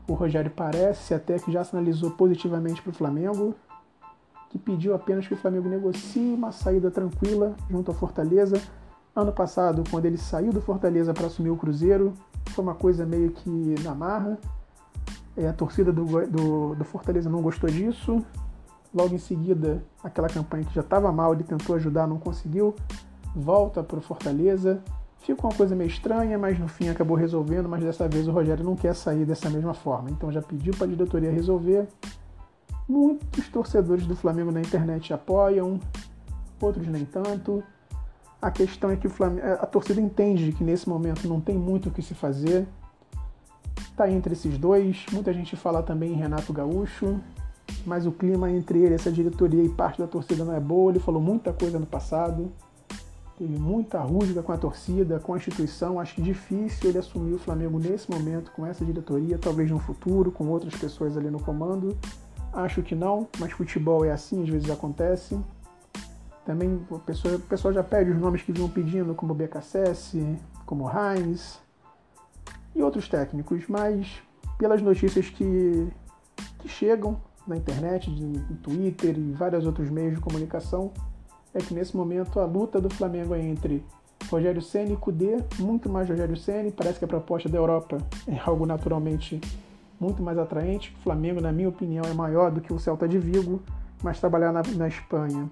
O 0.07 0.13
Rogério 0.13 0.51
parece 0.51 1.15
até 1.15 1.39
que 1.39 1.51
já 1.51 1.65
sinalizou 1.65 2.11
positivamente 2.11 2.83
para 2.83 2.91
o 2.91 2.95
Flamengo, 2.95 3.55
que 4.51 4.59
pediu 4.59 4.95
apenas 4.95 5.27
que 5.27 5.35
o 5.35 5.37
Flamengo 5.37 5.69
negocie 5.69 6.35
uma 6.35 6.53
saída 6.53 6.91
tranquila 6.91 7.57
junto 7.71 7.91
à 7.91 7.95
Fortaleza. 7.95 8.61
Ano 9.17 9.33
passado, 9.33 9.83
quando 9.91 10.05
ele 10.05 10.19
saiu 10.19 10.53
do 10.53 10.61
Fortaleza 10.61 11.15
para 11.15 11.27
assumir 11.27 11.51
o 11.51 11.57
Cruzeiro, 11.57 12.13
foi 12.51 12.63
uma 12.63 12.75
coisa 12.75 13.07
meio 13.07 13.31
que 13.31 13.75
na 13.83 13.95
marra. 13.95 14.39
É, 15.37 15.49
a 15.49 15.53
torcida 15.53 15.93
do, 15.93 16.05
do, 16.27 16.75
do, 16.75 16.85
Fortaleza 16.85 17.31
não 17.31 17.43
gostou 17.43 17.69
disso. 17.69 18.25
Logo 18.95 19.15
em 19.15 19.19
seguida, 19.19 19.83
aquela 20.03 20.29
campanha 20.29 20.65
que 20.65 20.75
já 20.75 20.83
estava 20.83 21.11
mal, 21.11 21.33
ele 21.33 21.43
tentou 21.43 21.75
ajudar, 21.75 22.07
não 22.07 22.19
conseguiu. 22.19 22.75
Volta 23.35 23.83
para 23.83 23.99
o 23.99 24.03
Fortaleza. 24.03 24.81
Fica 25.25 25.47
uma 25.47 25.55
coisa 25.55 25.75
meio 25.75 25.89
estranha, 25.89 26.39
mas 26.39 26.59
no 26.59 26.69
fim 26.69 26.91
acabou 26.91 27.17
resolvendo. 27.17 27.67
Mas 27.67 27.83
dessa 27.83 28.07
vez 28.07 28.29
o 28.29 28.31
Rogério 28.31 28.63
não 28.63 28.77
quer 28.77 28.95
sair 28.95 29.25
dessa 29.25 29.49
mesma 29.49 29.73
forma. 29.73 30.11
Então 30.11 30.31
já 30.31 30.43
pediu 30.43 30.75
para 30.75 30.85
a 30.85 30.89
diretoria 30.89 31.31
resolver. 31.31 31.89
Muitos 32.87 33.49
torcedores 33.49 34.07
do 34.07 34.15
Flamengo 34.15 34.53
na 34.53 34.61
internet 34.61 35.15
apoiam, 35.15 35.81
outros 36.61 36.87
nem 36.87 37.07
tanto. 37.07 37.65
A 38.41 38.51
questão 38.51 38.91
é 38.91 38.97
que 38.97 39.09
Flamengo, 39.09 39.47
a 39.47 39.65
torcida 39.65 39.99
entende 39.99 40.53
que 40.53 40.63
nesse 40.63 40.87
momento 40.87 41.27
não 41.27 41.41
tem 41.41 41.57
muito 41.57 41.89
o 41.89 41.91
que 41.91 42.03
se 42.03 42.13
fazer. 42.13 42.67
Está 43.79 44.11
entre 44.11 44.35
esses 44.35 44.59
dois. 44.59 45.07
Muita 45.11 45.33
gente 45.33 45.57
fala 45.57 45.83
também 45.83 46.13
em 46.13 46.17
Renato 46.17 46.53
Gaúcho, 46.53 47.19
mas 47.87 48.05
o 48.05 48.13
clima 48.13 48.51
entre 48.51 48.81
ele, 48.81 48.95
essa 48.95 49.11
diretoria 49.11 49.63
e 49.63 49.71
parte 49.71 49.99
da 49.99 50.07
torcida 50.07 50.45
não 50.45 50.53
é 50.53 50.61
boa. 50.61 50.93
Ele 50.93 51.01
falou 51.01 51.23
muita 51.23 51.51
coisa 51.55 51.79
no 51.79 51.87
passado. 51.87 52.53
Teve 53.37 53.59
muita 53.59 54.01
rusga 54.01 54.43
com 54.43 54.53
a 54.53 54.57
torcida, 54.57 55.19
com 55.19 55.35
a 55.35 55.37
instituição. 55.37 55.99
Acho 55.99 56.23
difícil 56.23 56.91
ele 56.91 56.99
assumir 56.99 57.35
o 57.35 57.39
Flamengo 57.39 57.81
nesse 57.81 58.09
momento 58.09 58.53
com 58.53 58.65
essa 58.65 58.85
diretoria, 58.85 59.37
talvez 59.39 59.71
no 59.71 59.81
futuro, 59.81 60.31
com 60.31 60.47
outras 60.47 60.75
pessoas 60.77 61.17
ali 61.17 61.31
no 61.31 61.41
comando. 61.41 61.97
Acho 62.53 62.83
que 62.83 62.95
não, 62.95 63.27
mas 63.41 63.53
futebol 63.53 64.05
é 64.05 64.13
assim, 64.13 64.45
às 64.45 64.49
vezes 64.49 64.71
acontece. 64.71 65.37
Também 66.45 66.81
o 66.89 66.99
pessoal, 67.01 67.39
pessoal 67.41 67.75
já 67.75 67.83
pede 67.83 68.11
os 68.11 68.21
nomes 68.21 68.43
que 68.43 68.53
vinham 68.53 68.69
pedindo, 68.69 69.15
como 69.15 69.35
BKSS, 69.35 70.39
como 70.65 70.89
Heinz 70.89 71.59
e 72.75 72.83
outros 72.83 73.09
técnicos, 73.09 73.65
mas 73.67 74.23
pelas 74.57 74.81
notícias 74.81 75.29
que, 75.29 75.89
que 76.61 76.69
chegam 76.69 77.21
na 77.47 77.57
internet, 77.57 78.11
no 78.11 78.57
Twitter 78.57 79.19
e 79.19 79.33
vários 79.33 79.67
outros 79.67 79.91
meios 79.91 80.15
de 80.15 80.21
comunicação, 80.21 80.93
é 81.55 81.59
que 81.61 81.73
nesse 81.73 81.97
momento 81.97 82.41
a 82.41 82.45
luta 82.45 82.81
do 82.81 82.91
Flamengo 82.91 83.35
é 83.35 83.41
entre 83.41 83.85
Rogério 84.29 84.61
Ceni 84.61 84.95
e 84.95 84.97
Cudê, 84.97 85.39
muito 85.59 85.89
mais 85.89 86.09
Rogério 86.09 86.37
Ceni, 86.37 86.73
parece 86.73 86.99
que 86.99 87.05
a 87.05 87.09
proposta 87.09 87.49
da 87.49 87.57
Europa 87.57 87.99
é 88.27 88.39
algo 88.45 88.67
naturalmente 88.67 89.41
muito 90.01 90.23
mais 90.23 90.37
atraente. 90.37 90.95
O 90.99 91.03
Flamengo, 91.03 91.41
na 91.41 91.53
minha 91.53 91.69
opinião, 91.69 92.05
é 92.05 92.13
maior 92.13 92.51
do 92.51 92.61
que 92.61 92.73
o 92.73 92.79
Celta 92.79 93.07
de 93.07 93.19
Vigo, 93.19 93.63
mas 94.03 94.19
trabalhar 94.19 94.53
na, 94.53 94.63
na 94.77 94.89
Espanha, 94.89 95.49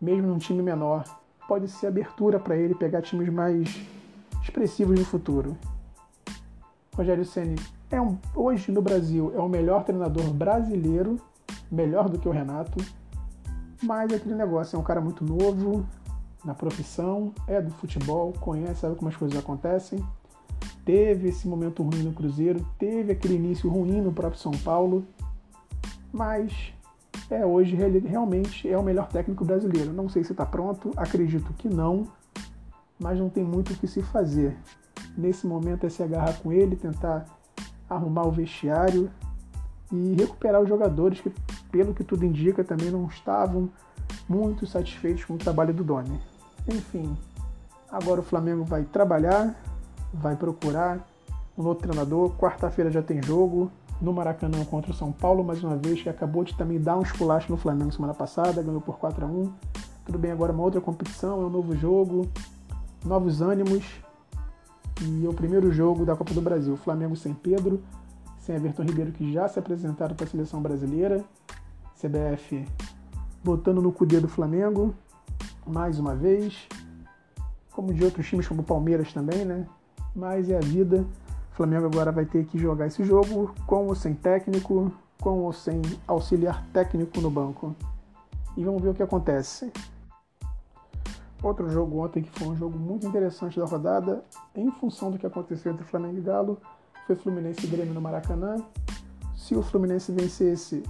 mesmo 0.00 0.28
num 0.28 0.38
time 0.38 0.62
menor, 0.62 1.04
pode 1.48 1.68
ser 1.68 1.88
abertura 1.88 2.38
para 2.38 2.56
ele 2.56 2.74
pegar 2.74 3.02
times 3.02 3.28
mais 3.28 3.80
expressivos 4.42 4.98
no 4.98 5.04
futuro. 5.04 5.56
Rogério 6.94 7.24
Ceni 7.24 7.56
é 7.90 8.00
um, 8.00 8.16
hoje 8.34 8.70
no 8.70 8.80
Brasil 8.80 9.32
é 9.34 9.40
o 9.40 9.48
melhor 9.48 9.84
treinador 9.84 10.32
brasileiro, 10.32 11.16
melhor 11.70 12.08
do 12.08 12.18
que 12.18 12.28
o 12.28 12.32
Renato, 12.32 12.78
mas 13.84 14.12
aquele 14.12 14.34
negócio 14.34 14.76
é 14.76 14.78
um 14.78 14.82
cara 14.82 15.00
muito 15.00 15.24
novo 15.24 15.86
na 16.44 16.54
profissão, 16.54 17.32
é 17.46 17.60
do 17.60 17.70
futebol, 17.72 18.32
conhece, 18.40 18.80
sabe 18.80 18.96
como 18.96 19.08
as 19.08 19.16
coisas 19.16 19.38
acontecem 19.38 20.04
teve 20.84 21.28
esse 21.28 21.48
momento 21.48 21.82
ruim 21.82 22.02
no 22.02 22.12
Cruzeiro, 22.12 22.64
teve 22.78 23.12
aquele 23.12 23.34
início 23.34 23.68
ruim 23.70 24.00
no 24.00 24.12
próprio 24.12 24.40
São 24.40 24.52
Paulo, 24.52 25.04
mas 26.12 26.72
é 27.30 27.44
hoje 27.44 27.74
realmente 27.74 28.68
é 28.68 28.76
o 28.76 28.82
melhor 28.82 29.08
técnico 29.08 29.44
brasileiro. 29.44 29.92
Não 29.92 30.08
sei 30.08 30.22
se 30.22 30.32
está 30.32 30.44
pronto, 30.44 30.90
acredito 30.96 31.52
que 31.54 31.68
não, 31.68 32.06
mas 32.98 33.18
não 33.18 33.28
tem 33.28 33.42
muito 33.42 33.72
o 33.72 33.76
que 33.76 33.86
se 33.86 34.02
fazer. 34.02 34.56
Nesse 35.16 35.46
momento 35.46 35.86
é 35.86 35.88
se 35.88 36.02
agarrar 36.02 36.34
com 36.40 36.52
ele, 36.52 36.76
tentar 36.76 37.24
arrumar 37.88 38.24
o 38.24 38.30
vestiário 38.30 39.10
e 39.92 40.14
recuperar 40.14 40.60
os 40.60 40.68
jogadores 40.68 41.20
que, 41.20 41.32
pelo 41.74 41.92
que 41.92 42.04
tudo 42.04 42.24
indica, 42.24 42.62
também 42.62 42.88
não 42.88 43.06
estavam 43.06 43.68
muito 44.28 44.64
satisfeitos 44.64 45.24
com 45.24 45.34
o 45.34 45.38
trabalho 45.38 45.74
do 45.74 45.82
Doni. 45.82 46.20
Enfim, 46.68 47.16
agora 47.90 48.20
o 48.20 48.22
Flamengo 48.22 48.62
vai 48.62 48.84
trabalhar, 48.84 49.60
vai 50.12 50.36
procurar 50.36 51.04
um 51.58 51.66
outro 51.66 51.88
treinador. 51.88 52.30
Quarta-feira 52.36 52.92
já 52.92 53.02
tem 53.02 53.20
jogo 53.20 53.72
no 54.00 54.12
Maracanã 54.12 54.64
contra 54.64 54.92
o 54.92 54.94
São 54.94 55.10
Paulo, 55.10 55.42
mais 55.42 55.64
uma 55.64 55.76
vez, 55.76 56.00
que 56.00 56.08
acabou 56.08 56.44
de 56.44 56.56
também 56.56 56.80
dar 56.80 56.96
um 56.96 57.02
esculacho 57.02 57.50
no 57.50 57.58
Flamengo 57.58 57.90
semana 57.90 58.14
passada, 58.14 58.62
ganhou 58.62 58.80
por 58.80 58.96
4 58.96 59.24
a 59.24 59.28
1 59.28 59.52
Tudo 60.06 60.16
bem, 60.16 60.30
agora 60.30 60.52
uma 60.52 60.62
outra 60.62 60.80
competição, 60.80 61.42
é 61.42 61.46
um 61.46 61.50
novo 61.50 61.74
jogo, 61.74 62.30
novos 63.04 63.42
ânimos. 63.42 63.84
E 65.02 65.26
é 65.26 65.28
o 65.28 65.34
primeiro 65.34 65.72
jogo 65.72 66.06
da 66.06 66.14
Copa 66.14 66.32
do 66.32 66.40
Brasil. 66.40 66.76
Flamengo 66.76 67.16
sem 67.16 67.34
Pedro, 67.34 67.82
sem 68.38 68.54
Everton 68.54 68.84
Ribeiro, 68.84 69.10
que 69.10 69.32
já 69.32 69.48
se 69.48 69.58
apresentaram 69.58 70.14
para 70.14 70.24
a 70.24 70.28
seleção 70.28 70.62
brasileira. 70.62 71.24
CBF 72.04 72.64
botando 73.42 73.80
no 73.80 73.92
cudeiro 73.92 74.26
do 74.26 74.32
Flamengo, 74.32 74.94
mais 75.66 75.98
uma 75.98 76.14
vez. 76.14 76.68
Como 77.72 77.92
de 77.92 78.04
outros 78.04 78.26
times, 78.26 78.46
como 78.46 78.60
o 78.60 78.64
Palmeiras 78.64 79.12
também, 79.12 79.44
né? 79.44 79.66
mas 80.14 80.48
é 80.48 80.56
a 80.56 80.60
vida. 80.60 81.04
O 81.52 81.56
Flamengo 81.56 81.86
agora 81.86 82.12
vai 82.12 82.24
ter 82.24 82.44
que 82.46 82.58
jogar 82.58 82.86
esse 82.86 83.04
jogo 83.04 83.54
com 83.66 83.86
ou 83.86 83.94
sem 83.94 84.14
técnico, 84.14 84.92
com 85.20 85.40
ou 85.40 85.52
sem 85.52 85.82
auxiliar 86.06 86.64
técnico 86.72 87.20
no 87.20 87.30
banco. 87.30 87.74
E 88.56 88.64
vamos 88.64 88.82
ver 88.82 88.90
o 88.90 88.94
que 88.94 89.02
acontece. 89.02 89.72
Outro 91.42 91.68
jogo 91.68 92.02
ontem 92.02 92.22
que 92.22 92.30
foi 92.38 92.48
um 92.48 92.56
jogo 92.56 92.78
muito 92.78 93.06
interessante 93.06 93.58
da 93.58 93.66
rodada, 93.66 94.24
em 94.54 94.70
função 94.70 95.10
do 95.10 95.18
que 95.18 95.26
aconteceu 95.26 95.72
entre 95.72 95.84
Flamengo 95.84 96.18
e 96.18 96.22
Galo, 96.22 96.58
foi 97.06 97.16
Fluminense 97.16 97.66
e 97.66 97.68
Grêmio 97.68 97.92
no 97.92 98.00
Maracanã. 98.00 98.56
Se 99.36 99.54
o 99.54 99.62
Fluminense 99.62 100.10
vencesse, 100.10 100.82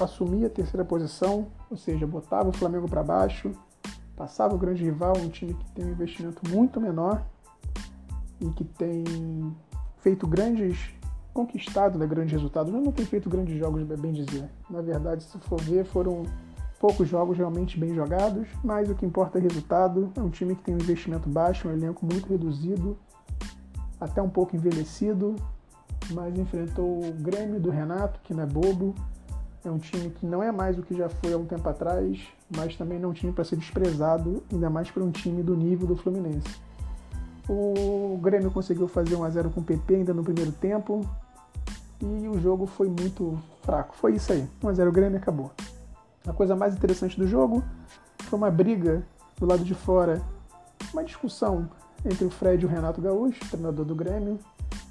assumia 0.00 0.46
a 0.46 0.50
terceira 0.50 0.84
posição, 0.84 1.48
ou 1.70 1.76
seja, 1.76 2.06
botava 2.06 2.48
o 2.48 2.52
Flamengo 2.52 2.88
para 2.88 3.02
baixo, 3.02 3.52
passava 4.16 4.54
o 4.54 4.58
grande 4.58 4.84
rival, 4.84 5.14
um 5.16 5.28
time 5.28 5.54
que 5.54 5.64
tem 5.72 5.84
um 5.84 5.90
investimento 5.90 6.42
muito 6.48 6.80
menor 6.80 7.24
e 8.40 8.48
que 8.50 8.64
tem 8.64 9.04
feito 9.98 10.26
grandes, 10.26 10.90
conquistado 11.32 11.98
né, 11.98 12.06
grandes 12.06 12.32
resultados. 12.32 12.72
Não, 12.72 12.80
não 12.80 12.92
tem 12.92 13.06
feito 13.06 13.28
grandes 13.28 13.56
jogos, 13.58 13.82
bem 13.82 14.12
dizer. 14.12 14.48
Na 14.68 14.80
verdade, 14.80 15.22
se 15.22 15.38
for 15.38 15.60
ver, 15.60 15.84
foram 15.84 16.24
poucos 16.78 17.08
jogos 17.08 17.36
realmente 17.36 17.78
bem 17.78 17.94
jogados, 17.94 18.48
mas 18.62 18.88
o 18.88 18.94
que 18.94 19.04
importa 19.04 19.38
é 19.38 19.42
resultado. 19.42 20.12
É 20.16 20.20
um 20.20 20.30
time 20.30 20.54
que 20.54 20.62
tem 20.62 20.74
um 20.74 20.78
investimento 20.78 21.28
baixo, 21.28 21.68
um 21.68 21.72
elenco 21.72 22.06
muito 22.06 22.28
reduzido, 22.28 22.96
até 24.00 24.22
um 24.22 24.30
pouco 24.30 24.54
envelhecido, 24.54 25.34
mas 26.12 26.38
enfrentou 26.38 27.04
o 27.04 27.12
Grêmio 27.12 27.60
do 27.60 27.70
Renato, 27.70 28.20
que 28.22 28.32
não 28.32 28.44
é 28.44 28.46
bobo. 28.46 28.94
É 29.64 29.70
um 29.70 29.78
time 29.78 30.10
que 30.10 30.24
não 30.24 30.42
é 30.42 30.52
mais 30.52 30.78
o 30.78 30.82
que 30.82 30.96
já 30.96 31.08
foi 31.08 31.32
há 31.32 31.36
um 31.36 31.44
tempo 31.44 31.68
atrás, 31.68 32.18
mas 32.54 32.76
também 32.76 32.98
não 32.98 33.08
é 33.08 33.12
um 33.12 33.14
time 33.14 33.32
para 33.32 33.44
ser 33.44 33.56
desprezado, 33.56 34.42
ainda 34.52 34.70
mais 34.70 34.90
para 34.90 35.02
um 35.02 35.10
time 35.10 35.42
do 35.42 35.56
nível 35.56 35.86
do 35.86 35.96
Fluminense. 35.96 36.48
O 37.48 38.18
Grêmio 38.22 38.50
conseguiu 38.50 38.86
fazer 38.86 39.16
1 39.16 39.24
a 39.24 39.30
0 39.30 39.50
com 39.50 39.60
o 39.60 39.64
PP 39.64 39.96
ainda 39.96 40.14
no 40.14 40.22
primeiro 40.22 40.52
tempo 40.52 41.00
e 42.00 42.28
o 42.28 42.38
jogo 42.38 42.66
foi 42.66 42.88
muito 42.88 43.38
fraco. 43.62 43.96
Foi 43.96 44.14
isso 44.14 44.32
aí. 44.32 44.46
1 44.62 44.68
a 44.68 44.72
0 44.72 44.90
o 44.90 44.92
Grêmio 44.92 45.18
acabou. 45.18 45.50
A 46.26 46.32
coisa 46.32 46.54
mais 46.54 46.74
interessante 46.74 47.18
do 47.18 47.26
jogo 47.26 47.64
foi 48.24 48.38
uma 48.38 48.50
briga 48.50 49.02
do 49.38 49.46
lado 49.46 49.64
de 49.64 49.74
fora, 49.74 50.20
uma 50.92 51.02
discussão 51.02 51.68
entre 52.04 52.24
o 52.24 52.30
Fred 52.30 52.62
e 52.62 52.66
o 52.66 52.68
Renato 52.68 53.00
Gaúcho, 53.00 53.40
treinador 53.50 53.84
do 53.84 53.94
Grêmio. 53.94 54.38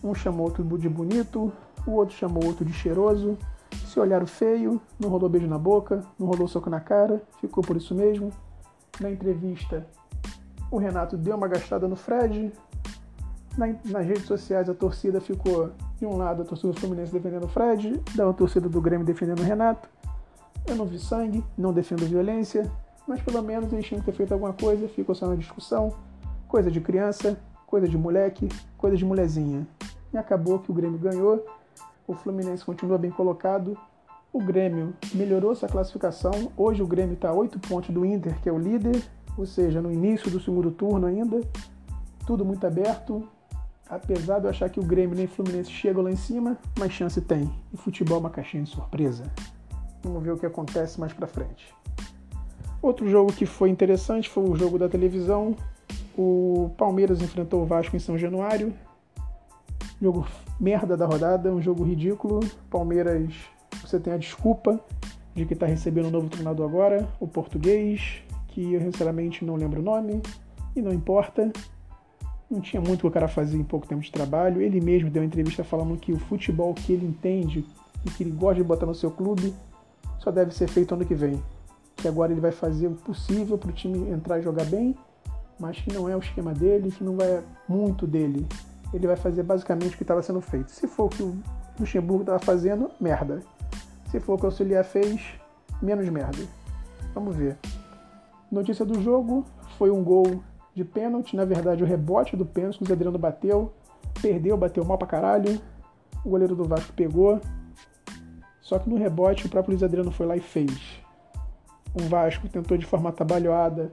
Um 0.04 0.14
chamou 0.14 0.48
outro 0.48 0.64
de 0.78 0.90
bonito, 0.90 1.52
o 1.86 1.92
outro 1.92 2.16
chamou 2.16 2.44
outro 2.46 2.66
de 2.66 2.74
cheiroso. 2.74 3.38
Se 3.88 4.01
olharam 4.01 4.27
feio, 4.27 4.82
não 5.00 5.08
rolou 5.08 5.29
beijo 5.29 5.48
na 5.48 5.58
boca, 5.58 6.03
não 6.20 6.27
rolou 6.27 6.46
soco 6.46 6.70
na 6.70 6.82
cara, 6.82 7.24
ficou 7.39 7.63
por 7.63 7.77
isso 7.77 7.96
mesmo. 7.96 8.32
Na 9.00 9.10
entrevista, 9.10 9.88
o 10.70 10.77
Renato 10.77 11.15
deu 11.15 11.38
uma 11.38 11.48
gastada 11.48 11.88
no 11.88 11.96
Fred. 11.96 12.51
Na, 13.58 13.67
nas 13.86 14.06
redes 14.06 14.25
sociais, 14.25 14.70
a 14.70 14.74
torcida 14.74 15.22
ficou 15.22 15.72
de 15.98 16.06
um 16.06 16.17
lado, 16.17 16.41
a 16.41 16.46
torcida 16.46 16.74
do 16.74 16.79
Fluminense 16.79 17.13
defendendo 17.13 17.46
o 17.46 17.48
Fred, 17.48 18.01
da 18.13 18.32
torcida 18.34 18.67
do 18.67 18.82
Grêmio 18.82 19.06
defendendo 19.06 19.39
o 19.39 19.44
Renato. 19.44 19.88
Eu 20.67 20.75
não 20.75 20.86
vi 20.86 21.00
sangue, 21.00 21.41
não 21.58 21.72
defendo 21.72 22.06
violência, 22.06 22.70
mas 23.08 23.22
pelo 23.22 23.41
menos 23.41 23.72
eles 23.72 23.86
tinham 23.86 24.01
que 24.01 24.06
ter 24.06 24.17
feito 24.17 24.34
alguma 24.34 24.51
coisa, 24.51 24.89
ficou 24.89 25.15
só 25.15 25.27
na 25.27 25.36
discussão. 25.36 25.96
Coisa 26.46 26.70
de 26.70 26.82
criança, 26.82 27.39
coisa 27.65 27.88
de 27.88 27.98
moleque, 27.98 28.50
coisa 28.77 28.98
de 28.98 29.06
molezinha. 29.06 29.65
E 30.13 30.17
acabou 30.17 30.60
que 30.60 30.72
o 30.72 30.74
Grêmio 30.74 31.00
ganhou, 31.00 31.46
o 32.08 32.14
Fluminense 32.14 32.64
continua 32.64 32.98
bem 32.98 33.12
colocado, 33.12 33.78
o 34.32 34.42
Grêmio 34.42 34.94
melhorou 35.14 35.54
sua 35.54 35.68
classificação. 35.68 36.52
Hoje 36.56 36.82
o 36.82 36.88
Grêmio 36.88 37.16
está 37.16 37.30
a 37.30 37.34
8 37.34 37.60
pontos 37.60 37.90
do 37.90 38.06
Inter, 38.06 38.40
que 38.42 38.48
é 38.48 38.52
o 38.52 38.58
líder, 38.58 39.04
ou 39.38 39.46
seja, 39.46 39.82
no 39.82 39.92
início 39.92 40.32
do 40.32 40.40
segundo 40.40 40.72
turno 40.72 41.06
ainda. 41.06 41.42
Tudo 42.26 42.46
muito 42.46 42.66
aberto. 42.66 43.28
Apesar 43.90 44.40
de 44.40 44.46
eu 44.46 44.50
achar 44.50 44.70
que 44.70 44.80
o 44.80 44.84
Grêmio 44.84 45.16
nem 45.16 45.26
o 45.26 45.30
Fluminense 45.30 45.72
chegam 45.72 46.04
lá 46.04 46.12
em 46.12 46.16
cima, 46.16 46.58
mas 46.78 46.92
chance 46.92 47.22
tem. 47.22 47.50
E 47.74 47.78
futebol 47.78 48.18
é 48.18 48.20
uma 48.20 48.30
caixinha 48.30 48.64
de 48.64 48.70
surpresa. 48.70 49.24
Vamos 50.03 50.24
ver 50.24 50.31
o 50.31 50.38
que 50.38 50.46
acontece 50.46 51.00
mais 51.00 51.14
pra 51.14 51.27
frente. 51.27 51.74
Outro 52.81 53.10
jogo 53.10 53.34
que 53.34 53.46
foi 53.46 53.70
interessante 53.70 54.29
foi 54.29 54.44
o 54.44 54.55
jogo 54.55 54.77
da 54.77 54.90
televisão. 54.90 55.55
O 56.18 56.72
Palmeiras 56.77 57.22
enfrentou 57.22 57.62
o 57.62 57.66
Vasco 57.66 57.96
em 57.96 58.00
São 58.00 58.18
Januário. 58.18 58.74
Jogo 60.01 60.27
merda 60.59 60.98
da 60.98 61.05
rodada, 61.05 61.51
um 61.51 61.61
jogo 61.61 61.83
ridículo. 61.83 62.39
Palmeiras, 62.70 63.33
você 63.81 64.00
tem 64.00 64.13
a 64.13 64.17
desculpa 64.17 64.79
de 65.35 65.46
que 65.46 65.53
está 65.53 65.65
recebendo 65.65 66.07
um 66.07 66.11
novo 66.11 66.29
treinador 66.29 66.67
agora, 66.67 67.07
o 67.20 67.27
português, 67.27 68.24
que 68.48 68.74
eu 68.74 68.81
sinceramente 68.81 69.46
não 69.46 69.55
lembro 69.55 69.79
o 69.79 69.83
nome, 69.83 70.22
e 70.75 70.81
não 70.81 70.91
importa. 70.91 71.51
Não 72.50 72.61
tinha 72.61 72.81
muito 72.81 73.01
que 73.01 73.07
o 73.07 73.11
cara 73.11 73.27
fazia 73.27 73.59
em 73.59 73.63
pouco 73.63 73.85
tempo 73.85 74.01
de 74.01 74.11
trabalho. 74.11 74.61
Ele 74.61 74.79
mesmo 74.79 75.09
deu 75.09 75.22
uma 75.22 75.27
entrevista 75.27 75.63
falando 75.63 75.98
que 75.98 76.13
o 76.13 76.20
futebol 76.20 76.74
que 76.74 76.93
ele 76.93 77.05
entende 77.05 77.65
e 78.05 78.09
que 78.09 78.24
ele 78.24 78.31
gosta 78.31 78.55
de 78.55 78.63
botar 78.63 78.85
no 78.85 78.96
seu 78.96 79.11
clube 79.11 79.53
só 80.17 80.31
deve 80.31 80.55
ser 80.55 80.67
feito 80.70 80.93
ano 80.93 81.05
que 81.05 81.13
vem. 81.13 81.43
Que 81.98 82.07
agora 82.07 82.31
ele 82.31 82.39
vai 82.39 82.51
fazer 82.51 82.87
o 82.87 82.91
possível 82.91 83.57
para 83.57 83.70
o 83.70 83.74
time 83.74 84.09
entrar 84.09 84.39
e 84.39 84.43
jogar 84.43 84.65
bem, 84.65 84.96
mas 85.59 85.77
que 85.79 85.91
não 85.93 86.07
é 86.07 86.15
o 86.15 86.20
esquema 86.20 86.53
dele, 86.53 86.91
que 86.91 87.03
não 87.03 87.17
vai 87.17 87.43
muito 87.67 88.07
dele. 88.07 88.48
Ele 88.94 89.08
vai 89.08 89.16
fazer 89.16 89.44
basicamente 89.44 89.94
o 89.94 89.98
que 89.98 90.04
estava 90.04 90.22
sendo 90.22 90.42
feito. 90.42 90.72
Se 90.72 90.88
for 90.88 91.06
o 91.06 91.10
que 91.10 91.24
o 91.24 91.38
Luxemburgo 91.80 92.24
estava 92.24 92.40
fazendo, 92.40 92.90
merda. 93.00 93.42
Se 94.10 94.20
for 94.20 94.34
o 94.34 94.38
que 94.38 94.46
o 94.46 94.48
auxiliar 94.48 94.84
fez, 94.84 95.22
menos 95.82 96.08
merda. 96.10 96.44
Vamos 97.14 97.36
ver. 97.36 97.58
Notícia 98.52 98.86
do 98.86 99.02
jogo 99.02 99.46
foi 99.78 99.92
um 99.92 100.04
gol 100.04 100.42
de 100.74 100.86
pênalti, 100.86 101.36
na 101.36 101.44
verdade 101.44 101.84
o 101.84 101.86
rebote 101.86 102.38
do 102.38 102.46
pênalti, 102.46 102.82
o 102.82 102.86
Zé 102.86 102.94
Adriano 102.94 103.18
bateu, 103.18 103.74
perdeu, 104.22 104.56
bateu 104.56 104.86
mal 104.86 104.98
pra 104.98 105.08
caralho. 105.08 105.60
O 106.24 106.30
goleiro 106.30 106.56
do 106.56 106.64
Vasco 106.64 106.94
pegou, 106.94 107.42
só 108.62 108.78
que 108.80 108.90
no 108.90 108.98
rebote 108.98 109.46
o 109.46 109.50
próprio 109.50 109.72
Luiz 109.72 109.84
Adriano 109.84 110.12
foi 110.12 110.26
lá 110.26 110.36
e 110.36 110.42
fez. 110.42 111.02
O 111.94 112.04
Vasco 112.08 112.48
tentou 112.48 112.78
de 112.78 112.86
forma 112.86 113.12
trabalhada 113.12 113.92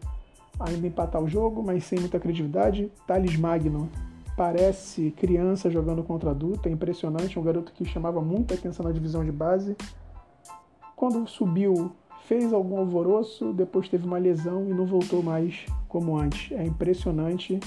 ainda 0.59 0.87
empatar 0.87 1.23
o 1.23 1.29
jogo, 1.29 1.63
mas 1.63 1.85
sem 1.85 1.99
muita 1.99 2.21
credibilidade. 2.21 2.91
Thales 3.07 3.37
Magno 3.37 3.89
parece 4.37 5.11
criança 5.13 5.71
jogando 5.71 6.03
contra 6.03 6.31
adulto, 6.31 6.69
é 6.69 6.73
impressionante, 6.73 7.39
um 7.39 7.43
garoto 7.43 7.73
que 7.73 7.85
chamava 7.85 8.21
muita 8.21 8.55
atenção 8.55 8.85
na 8.85 8.93
divisão 8.93 9.25
de 9.25 9.33
base. 9.33 9.77
Quando 10.97 11.27
subiu, 11.27 11.93
fez 12.27 12.53
algum 12.53 12.79
alvoroço, 12.79 13.53
depois 13.53 13.89
teve 13.89 14.07
uma 14.07 14.19
lesão 14.19 14.69
e 14.69 14.75
não 14.75 14.87
voltou 14.87 15.23
mais 15.23 15.67
como 15.89 16.17
antes. 16.17 16.53
É 16.53 16.65
impressionante. 16.65 17.61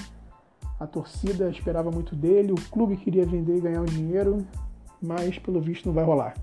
A 0.78 0.86
torcida 0.86 1.48
esperava 1.48 1.90
muito 1.90 2.14
dele, 2.14 2.52
o 2.52 2.70
clube 2.70 2.96
queria 2.96 3.24
vender 3.24 3.56
e 3.56 3.60
ganhar 3.60 3.80
um 3.80 3.86
dinheiro, 3.86 4.46
mas 5.00 5.38
pelo 5.38 5.60
visto 5.60 5.86
não 5.86 5.92
vai 5.92 6.04
rolar. 6.04 6.34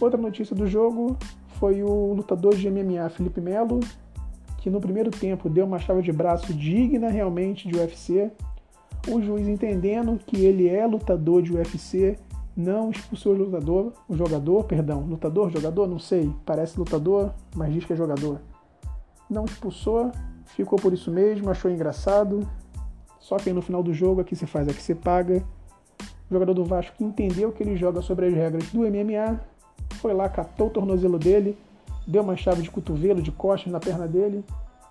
Outra 0.00 0.20
notícia 0.20 0.56
do 0.56 0.66
jogo 0.66 1.16
foi 1.58 1.82
o 1.82 2.14
lutador 2.14 2.54
de 2.56 2.70
MMA 2.70 3.08
Felipe 3.10 3.40
Melo, 3.40 3.80
que 4.58 4.70
no 4.70 4.80
primeiro 4.80 5.10
tempo 5.10 5.48
deu 5.48 5.66
uma 5.66 5.78
chave 5.78 6.02
de 6.02 6.12
braço 6.12 6.52
digna 6.54 7.10
realmente 7.10 7.68
de 7.68 7.76
UFC. 7.76 8.30
O 9.08 9.20
juiz 9.20 9.48
entendendo 9.48 10.18
que 10.26 10.44
ele 10.44 10.68
é 10.68 10.86
lutador 10.86 11.42
de 11.42 11.52
UFC, 11.52 12.18
não 12.56 12.90
expulsou 12.90 13.32
o 13.32 13.36
lutador, 13.36 13.92
o 14.08 14.16
jogador, 14.16 14.64
perdão, 14.64 15.00
lutador, 15.00 15.50
jogador, 15.50 15.88
não 15.88 15.98
sei, 15.98 16.30
parece 16.44 16.78
lutador, 16.78 17.32
mas 17.54 17.72
diz 17.72 17.84
que 17.84 17.92
é 17.92 17.96
jogador. 17.96 18.40
Não 19.28 19.44
expulsou, 19.44 20.12
ficou 20.44 20.78
por 20.78 20.92
isso 20.92 21.10
mesmo, 21.10 21.50
achou 21.50 21.70
engraçado. 21.70 22.46
Só 23.18 23.36
que 23.36 23.48
aí 23.48 23.54
no 23.54 23.62
final 23.62 23.82
do 23.82 23.94
jogo 23.94 24.20
aqui 24.20 24.36
se 24.36 24.46
faz, 24.46 24.68
aqui 24.68 24.82
se 24.82 24.94
paga. 24.94 25.42
O 26.30 26.34
jogador 26.34 26.52
do 26.52 26.64
Vasco 26.64 26.96
que 26.96 27.04
entendeu 27.04 27.50
que 27.52 27.62
ele 27.62 27.76
joga 27.76 28.02
sobre 28.02 28.26
as 28.26 28.34
regras 28.34 28.70
do 28.70 28.80
MMA, 28.80 29.40
foi 29.94 30.12
lá, 30.12 30.28
catou 30.28 30.66
o 30.66 30.70
tornozelo 30.70 31.18
dele, 31.18 31.56
deu 32.06 32.22
uma 32.22 32.36
chave 32.36 32.62
de 32.62 32.70
cotovelo, 32.70 33.22
de 33.22 33.32
costas 33.32 33.72
na 33.72 33.80
perna 33.80 34.06
dele. 34.06 34.44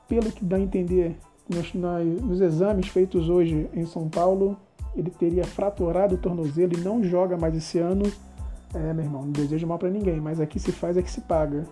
Pelo 0.08 0.32
que 0.32 0.44
dá 0.44 0.56
a 0.56 0.60
entender 0.60 1.18
nos, 1.50 1.74
nos 1.74 2.42
exames 2.42 2.88
feitos 2.88 3.30
hoje 3.30 3.70
em 3.74 3.86
São 3.86 4.08
Paulo, 4.08 4.58
ele 4.96 5.10
teria 5.10 5.44
fraturado 5.44 6.16
o 6.16 6.18
tornozelo 6.18 6.74
e 6.78 6.82
não 6.82 7.04
joga 7.04 7.38
mais 7.38 7.56
esse 7.56 7.80
ano. 7.80 8.04
É, 8.74 8.94
meu 8.94 9.04
irmão, 9.04 9.24
não 9.24 9.32
desejo 9.32 9.66
mal 9.66 9.80
para 9.80 9.90
ninguém, 9.90 10.20
mas 10.22 10.40
aqui 10.40 10.60
se 10.60 10.72
faz 10.72 10.96
é 10.98 11.02
que 11.02 11.12
se 11.12 11.22
paga. 11.22 11.66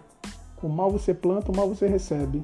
Com 0.55 0.67
mal 0.67 0.89
você 0.89 1.13
planta, 1.13 1.51
o 1.51 1.55
mal 1.55 1.67
você 1.67 1.87
recebe. 1.87 2.43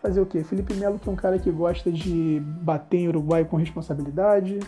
Fazer 0.00 0.20
o 0.20 0.26
quê? 0.26 0.42
Felipe 0.42 0.74
Melo, 0.74 0.98
que 0.98 1.08
é 1.08 1.12
um 1.12 1.16
cara 1.16 1.38
que 1.38 1.50
gosta 1.50 1.92
de 1.92 2.40
bater 2.40 2.98
em 2.98 3.08
Uruguai 3.08 3.44
com 3.44 3.56
responsabilidade, 3.56 4.58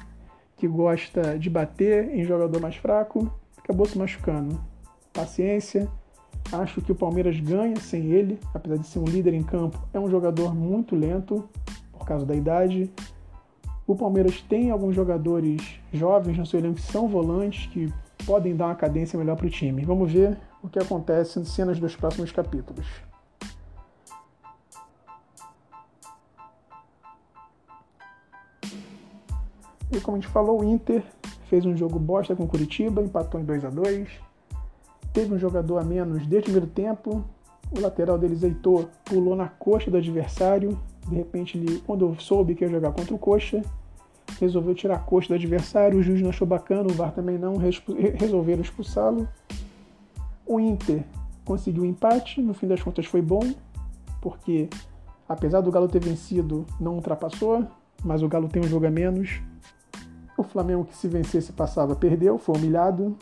que 0.56 0.68
gosta 0.68 1.38
de 1.38 1.50
bater 1.50 2.10
em 2.10 2.24
jogador 2.24 2.60
mais 2.60 2.76
fraco, 2.76 3.32
acabou 3.56 3.86
se 3.86 3.98
machucando 3.98 4.60
paciência. 5.12 5.88
Acho 6.52 6.80
que 6.80 6.92
o 6.92 6.94
Palmeiras 6.94 7.38
ganha 7.40 7.76
sem 7.76 8.06
ele, 8.12 8.38
apesar 8.52 8.76
de 8.76 8.86
ser 8.86 8.98
um 8.98 9.04
líder 9.04 9.34
em 9.34 9.42
campo, 9.42 9.78
é 9.92 9.98
um 9.98 10.08
jogador 10.08 10.54
muito 10.54 10.94
lento 10.94 11.48
por 11.92 12.06
causa 12.06 12.24
da 12.24 12.34
idade. 12.34 12.90
O 13.86 13.96
Palmeiras 13.96 14.40
tem 14.42 14.70
alguns 14.70 14.94
jogadores 14.94 15.80
jovens 15.92 16.38
no 16.38 16.46
seu 16.46 16.60
elenco 16.60 16.76
que 16.76 16.82
são 16.82 17.08
volantes 17.08 17.66
que 17.66 17.92
podem 18.24 18.54
dar 18.54 18.66
uma 18.66 18.74
cadência 18.74 19.18
melhor 19.18 19.36
para 19.36 19.46
o 19.46 19.50
time. 19.50 19.84
Vamos 19.84 20.12
ver 20.12 20.38
o 20.62 20.68
que 20.68 20.78
acontece 20.78 21.38
nas 21.38 21.48
cenas 21.48 21.78
dos 21.78 21.96
próximos 21.96 22.30
capítulos. 22.30 22.86
E 29.92 30.00
como 30.00 30.16
a 30.16 30.20
gente 30.20 30.30
falou, 30.30 30.60
o 30.60 30.64
Inter 30.64 31.02
fez 31.48 31.64
um 31.66 31.76
jogo 31.76 31.98
bosta 31.98 32.34
com 32.34 32.44
o 32.44 32.48
Curitiba, 32.48 33.02
empatou 33.02 33.40
em 33.40 33.44
2 33.44 33.64
a 33.64 33.70
2 33.70 34.23
teve 35.14 35.32
um 35.32 35.38
jogador 35.38 35.78
a 35.78 35.84
menos 35.84 36.26
desde 36.26 36.50
o 36.50 36.52
primeiro 36.52 36.66
tempo. 36.66 37.24
O 37.74 37.80
lateral 37.80 38.18
deles, 38.18 38.42
Heitor, 38.42 38.88
pulou 39.04 39.34
na 39.34 39.48
coxa 39.48 39.90
do 39.90 39.96
adversário. 39.96 40.78
De 41.08 41.14
repente, 41.14 41.56
ele, 41.56 41.82
quando 41.86 42.14
soube 42.20 42.54
que 42.54 42.64
ia 42.64 42.70
jogar 42.70 42.92
contra 42.92 43.14
o 43.14 43.18
Coxa, 43.18 43.62
resolveu 44.40 44.74
tirar 44.74 44.96
a 44.96 44.98
coxa 44.98 45.28
do 45.28 45.34
adversário. 45.34 45.98
O 45.98 46.02
juiz 46.02 46.20
não 46.20 46.30
achou 46.30 46.46
bacana, 46.46 46.90
o 46.90 46.94
VAR 46.94 47.12
também 47.12 47.38
não, 47.38 47.56
resolveram 47.56 48.60
expulsá-lo. 48.60 49.28
O 50.46 50.58
Inter 50.60 51.04
conseguiu 51.44 51.84
um 51.84 51.86
empate, 51.86 52.42
no 52.42 52.52
fim 52.52 52.66
das 52.66 52.82
contas 52.82 53.06
foi 53.06 53.22
bom, 53.22 53.54
porque 54.20 54.68
apesar 55.28 55.60
do 55.60 55.70
Galo 55.70 55.88
ter 55.88 56.02
vencido, 56.02 56.66
não 56.80 56.94
ultrapassou, 56.94 57.66
mas 58.02 58.22
o 58.22 58.28
Galo 58.28 58.48
tem 58.48 58.62
um 58.62 58.68
jogo 58.68 58.86
a 58.86 58.90
menos. 58.90 59.40
O 60.36 60.42
Flamengo 60.42 60.84
que 60.84 60.96
se 60.96 61.06
vencesse 61.06 61.52
passava 61.52 61.94
perdeu, 61.94 62.38
foi 62.38 62.56
humilhado. 62.56 63.16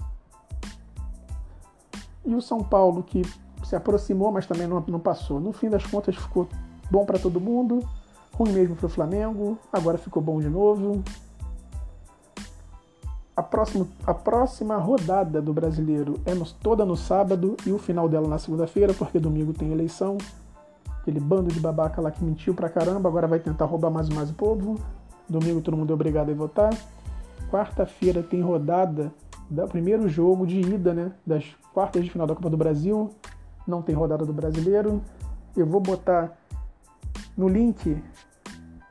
E 2.25 2.35
o 2.35 2.41
São 2.41 2.63
Paulo 2.63 3.03
que 3.03 3.23
se 3.65 3.77
aproximou, 3.77 4.31
mas 4.31 4.47
também 4.47 4.67
não, 4.67 4.83
não 4.87 5.01
passou. 5.01 5.41
No 5.41 5.53
fim 5.53 5.69
das 5.69 5.85
contas 5.87 6.17
ficou 6.17 6.49
bom 6.91 7.05
para 7.05 7.19
todo 7.19 7.41
mundo, 7.41 7.81
ruim 8.35 8.53
mesmo 8.53 8.77
para 8.77 8.87
o 8.87 8.89
Flamengo, 8.89 9.59
agora 9.73 9.99
ficou 9.99 10.23
bom 10.23 10.41
de 10.41 10.49
novo. 10.49 11.03
A 13.35 13.43
próxima, 13.43 13.89
a 14.07 14.13
próxima 14.13 14.77
rodada 14.77 15.41
do 15.41 15.55
brasileiro 15.55 16.21
é 16.27 16.35
no, 16.35 16.45
toda 16.45 16.85
no 16.85 16.97
sábado 16.97 17.57
e 17.67 17.73
o 17.73 17.79
final 17.79 18.09
dela 18.09 18.29
na 18.29 18.39
segunda-feira, 18.39 18.93
porque 18.93 19.19
domingo 19.19 19.55
tem 19.55 19.73
eleição. 19.73 20.19
Aquele 21.01 21.19
bando 21.19 21.53
de 21.53 21.59
babaca 21.59 22.01
lá 22.01 22.11
que 22.11 22.23
mentiu 22.23 22.55
pra 22.55 22.69
caramba, 22.69 23.09
agora 23.09 23.27
vai 23.27 23.41
tentar 23.41 23.65
roubar 23.65 23.91
mais 23.91 24.09
e 24.09 24.13
mais 24.13 24.31
o 24.31 24.35
povo. 24.35 24.79
Domingo 25.29 25.63
todo 25.63 25.77
mundo 25.77 25.91
é 25.91 25.95
obrigado 25.95 26.31
a 26.31 26.35
votar. 26.35 26.75
Quarta-feira 27.51 28.23
tem 28.23 28.43
rodada 28.43 29.13
do 29.53 29.67
primeiro 29.69 30.09
jogo 30.09 30.47
de 30.47 30.61
ida, 30.61 30.95
né? 30.95 31.13
Das 31.27 31.45
quartas 31.73 32.05
de 32.05 32.11
final 32.11 32.27
da 32.27 32.35
Copa 32.35 32.51
do 32.51 32.57
Brasil. 32.57 33.11
Não 33.67 33.83
tem 33.83 33.95
rodada 33.95 34.25
do 34.25 34.33
brasileiro. 34.33 35.03
Eu 35.57 35.67
vou 35.67 35.81
botar 35.81 36.37
no 37.37 37.49
link 37.49 38.03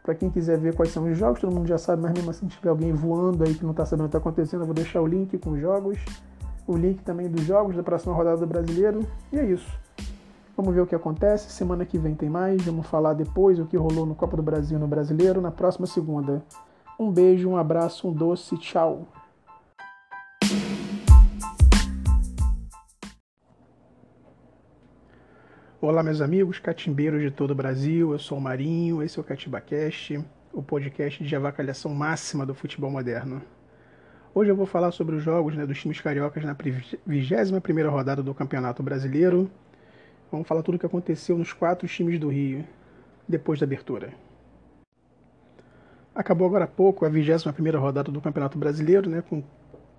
para 0.04 0.16
quem 0.16 0.30
quiser 0.30 0.58
ver 0.58 0.76
quais 0.76 0.92
são 0.92 1.10
os 1.12 1.18
jogos, 1.18 1.42
todo 1.42 1.54
mundo 1.54 1.68
já 1.68 1.78
sabe, 1.78 2.02
mas 2.02 2.12
mesmo 2.14 2.32
assim, 2.32 2.50
se 2.50 2.56
tiver 2.58 2.70
alguém 2.70 2.92
voando 2.92 3.44
aí 3.44 3.54
que 3.54 3.64
não 3.64 3.72
está 3.72 3.86
sabendo 3.86 4.06
o 4.06 4.10
que 4.10 4.18
está 4.18 4.30
acontecendo, 4.30 4.62
eu 4.62 4.66
vou 4.66 4.74
deixar 4.74 5.00
o 5.00 5.06
link 5.06 5.38
com 5.38 5.52
os 5.52 5.62
jogos, 5.62 6.00
o 6.66 6.76
link 6.76 7.04
também 7.04 7.30
dos 7.30 7.44
jogos 7.44 7.76
da 7.76 7.84
próxima 7.84 8.14
rodada 8.14 8.38
do 8.38 8.48
Brasileiro, 8.48 9.06
e 9.32 9.38
é 9.38 9.46
isso. 9.46 9.70
Vamos 10.56 10.76
ver 10.76 10.82
o 10.82 10.88
que 10.88 10.96
acontece. 10.96 11.52
Semana 11.52 11.86
que 11.86 11.98
vem 11.98 12.14
tem 12.14 12.30
mais. 12.30 12.62
Vamos 12.64 12.86
falar 12.86 13.14
depois 13.14 13.58
o 13.58 13.66
que 13.66 13.78
rolou 13.78 14.06
no 14.06 14.14
Copa 14.14 14.36
do 14.38 14.44
Brasil 14.44 14.78
no 14.78 14.88
Brasileiro 14.88 15.42
na 15.42 15.50
próxima 15.50 15.88
segunda. 15.88 16.44
Um 17.00 17.10
beijo, 17.10 17.50
um 17.50 17.58
abraço, 17.58 18.08
um 18.08 18.14
doce, 18.14 18.58
tchau. 18.58 19.08
Olá, 25.84 26.04
meus 26.04 26.22
amigos 26.22 26.60
catimbeiros 26.60 27.24
de 27.24 27.32
todo 27.32 27.50
o 27.50 27.56
Brasil. 27.56 28.12
Eu 28.12 28.20
sou 28.20 28.38
o 28.38 28.42
Marinho, 28.42 29.02
esse 29.02 29.18
é 29.18 29.22
o 29.22 29.24
CatibaCast, 29.24 30.24
o 30.54 30.62
podcast 30.62 31.24
de 31.24 31.36
avacalhação 31.36 31.92
máxima 31.92 32.46
do 32.46 32.54
futebol 32.54 32.92
moderno. 32.92 33.42
Hoje 34.32 34.52
eu 34.52 34.56
vou 34.56 34.68
falar 34.68 34.92
sobre 34.92 35.16
os 35.16 35.24
jogos 35.24 35.56
né, 35.56 35.66
dos 35.66 35.82
times 35.82 36.00
cariocas 36.00 36.46
na 36.46 36.56
21 37.08 37.90
rodada 37.90 38.22
do 38.22 38.32
Campeonato 38.32 38.84
Brasileiro. 38.84 39.50
Vamos 40.32 40.48
falar 40.48 40.62
tudo 40.62 40.76
o 40.76 40.80
que 40.80 40.86
aconteceu 40.86 41.36
nos 41.36 41.52
quatro 41.52 41.88
times 41.88 42.20
do 42.20 42.30
Rio, 42.30 42.64
depois 43.28 43.60
da 43.60 43.66
abertura. 43.66 44.14
Acabou 46.14 46.46
agora 46.46 46.66
há 46.66 46.68
pouco 46.68 47.08
a 47.08 47.10
21 47.10 47.80
rodada 47.80 48.12
do 48.12 48.22
Campeonato 48.22 48.56
Brasileiro, 48.56 49.10
né, 49.10 49.24
com, 49.28 49.44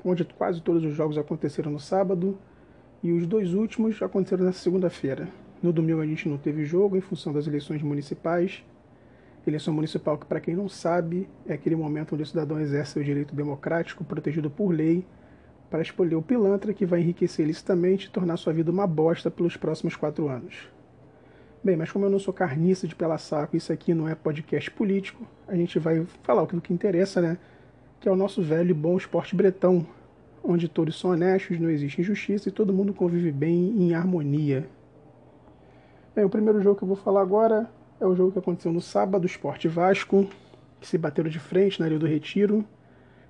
onde 0.05 0.25
quase 0.25 0.62
todos 0.62 0.85
os 0.85 0.95
jogos 0.95 1.18
aconteceram 1.18 1.73
no 1.73 1.81
sábado, 1.81 2.38
e 3.03 3.11
os 3.11 3.27
dois 3.27 3.53
últimos 3.53 4.01
aconteceram 4.01 4.45
na 4.45 4.53
segunda-feira. 4.53 5.41
No 5.62 5.72
domingo 5.72 6.01
a 6.01 6.07
gente 6.07 6.29
não 6.29 6.37
teve 6.37 6.64
jogo 6.64 6.96
em 6.96 7.01
função 7.01 7.33
das 7.33 7.46
eleições 7.46 7.81
municipais. 7.83 8.64
Eleição 9.46 9.72
municipal 9.72 10.18
que, 10.18 10.27
para 10.27 10.40
quem 10.40 10.57
não 10.57 10.68
sabe, 10.68 11.29
é 11.46 11.53
aquele 11.53 11.77
momento 11.77 12.14
onde 12.14 12.25
o 12.25 12.27
cidadão 12.27 12.61
exerce 12.61 12.92
seu 12.92 13.05
direito 13.05 13.35
democrático 13.35 14.03
protegido 14.03 14.51
por 14.51 14.70
lei 14.70 15.05
para 15.70 15.81
escolher 15.81 16.16
o 16.16 16.22
pilantra 16.22 16.75
que 16.75 16.85
vai 16.85 17.01
enriquecer 17.01 17.44
ilicitamente 17.44 18.07
e 18.07 18.11
tornar 18.11 18.37
sua 18.37 18.53
vida 18.53 18.70
uma 18.70 18.87
bosta 18.87 19.31
pelos 19.31 19.57
próximos 19.57 19.96
quatro 19.96 20.29
anos. 20.29 20.68
Bem, 21.64 21.77
mas 21.77 21.90
como 21.92 22.05
eu 22.05 22.11
não 22.11 22.18
sou 22.18 22.35
carniça 22.35 22.88
de 22.88 22.94
pela 22.94 23.16
saco, 23.16 23.57
isso 23.57 23.72
aqui 23.72 23.94
não 23.94 24.09
é 24.09 24.14
podcast 24.14 24.70
político, 24.72 25.25
a 25.46 25.55
gente 25.55 25.79
vai 25.79 26.05
falar 26.25 26.42
o 26.42 26.61
que 26.61 26.75
interessa, 26.75 27.20
né? 27.20 27.38
Que 28.01 28.09
é 28.09 28.12
o 28.12 28.16
nosso 28.16 28.42
velho 28.42 28.70
e 28.70 28.75
bom 28.75 28.96
esporte 28.96 29.37
bretão, 29.37 29.87
onde 30.42 30.68
todos 30.68 30.98
são 30.98 31.12
honestos, 31.12 31.59
não 31.59 31.70
existe 31.70 32.01
injustiça 32.01 32.48
e 32.48 32.53
todo 32.53 32.72
mundo 32.72 32.92
convive 32.92 33.31
bem 33.31 33.70
em 33.81 33.94
harmonia. 33.94 34.68
Bem, 36.14 36.27
o 36.27 36.29
primeiro 36.29 36.61
jogo 36.61 36.77
que 36.77 36.85
eu 36.85 36.88
vou 36.88 36.96
falar 36.96 37.22
agora 37.22 37.70
é 37.98 38.05
o 38.05 38.14
jogo 38.14 38.33
que 38.33 38.38
aconteceu 38.38 38.70
no 38.70 38.83
sábado, 38.83 39.25
Sport 39.25 39.64
Vasco, 39.68 40.29
que 40.79 40.87
se 40.87 40.98
bateram 40.98 41.31
de 41.31 41.38
frente 41.38 41.81
na 41.81 41.87
Ilha 41.87 41.98
do 41.98 42.07
Retiro. 42.07 42.62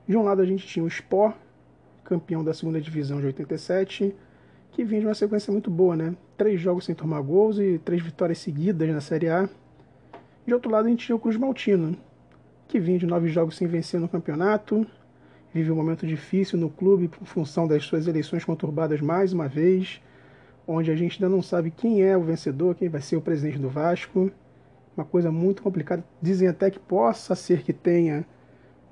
De 0.04 0.16
um 0.16 0.24
lado 0.24 0.42
a 0.42 0.44
gente 0.44 0.66
tinha 0.66 0.84
o 0.84 0.88
Sport, 0.88 1.36
campeão 2.02 2.42
da 2.42 2.52
segunda 2.52 2.80
divisão 2.80 3.20
de 3.20 3.26
87, 3.26 4.12
que 4.72 4.82
vinha 4.82 5.00
de 5.00 5.06
uma 5.06 5.14
sequência 5.14 5.52
muito 5.52 5.70
boa, 5.70 5.94
né? 5.94 6.16
Três 6.36 6.60
jogos 6.60 6.84
sem 6.84 6.92
tomar 6.92 7.20
gols 7.20 7.56
e 7.60 7.78
três 7.78 8.02
vitórias 8.02 8.38
seguidas 8.38 8.88
na 8.88 9.00
Série 9.00 9.28
A. 9.28 9.48
De 10.44 10.52
outro 10.52 10.68
lado 10.68 10.86
a 10.86 10.88
gente 10.88 11.06
tinha 11.06 11.14
o 11.14 11.20
Cruz 11.20 11.36
Maltino, 11.36 11.96
que 12.66 12.80
vinha 12.80 12.98
de 12.98 13.06
nove 13.06 13.28
jogos 13.28 13.56
sem 13.56 13.68
vencer 13.68 14.00
no 14.00 14.08
campeonato, 14.08 14.84
vive 15.54 15.70
um 15.70 15.76
momento 15.76 16.04
difícil 16.04 16.58
no 16.58 16.68
clube 16.68 17.06
por 17.06 17.24
função 17.28 17.68
das 17.68 17.84
suas 17.84 18.08
eleições 18.08 18.44
conturbadas 18.44 19.00
mais 19.00 19.32
uma 19.32 19.46
vez 19.46 20.00
onde 20.66 20.90
a 20.90 20.96
gente 20.96 21.22
ainda 21.22 21.34
não 21.34 21.42
sabe 21.42 21.70
quem 21.70 22.02
é 22.02 22.16
o 22.16 22.22
vencedor, 22.22 22.74
quem 22.74 22.88
vai 22.88 23.00
ser 23.00 23.16
o 23.16 23.20
presidente 23.20 23.58
do 23.58 23.68
Vasco. 23.68 24.30
Uma 24.96 25.04
coisa 25.04 25.30
muito 25.30 25.62
complicada. 25.62 26.04
Dizem 26.20 26.48
até 26.48 26.70
que 26.70 26.78
possa 26.78 27.34
ser 27.34 27.62
que 27.62 27.72
tenha 27.72 28.26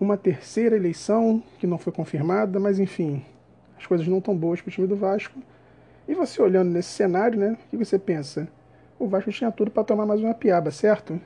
uma 0.01 0.17
terceira 0.17 0.77
eleição 0.77 1.43
que 1.59 1.67
não 1.67 1.79
foi 1.79 1.93
confirmada, 1.93 2.59
mas 2.59 2.79
enfim, 2.79 3.23
as 3.79 3.87
coisas 3.87 4.07
não 4.07 4.19
estão 4.19 4.37
boas 4.37 4.61
para 4.61 4.71
o 4.71 4.73
time 4.73 4.87
do 4.87 4.97
Vasco. 4.97 5.39
E 6.09 6.15
você 6.15 6.41
olhando 6.41 6.71
nesse 6.71 6.89
cenário, 6.89 7.39
né, 7.39 7.53
o 7.53 7.69
que 7.69 7.77
você 7.77 7.99
pensa? 7.99 8.49
O 8.99 9.07
Vasco 9.07 9.31
tinha 9.31 9.53
tudo 9.53 9.71
para 9.71 9.85
tomar 9.85 10.07
mais 10.07 10.21
uma 10.21 10.35
piaba, 10.35 10.71
certo? 10.71 11.21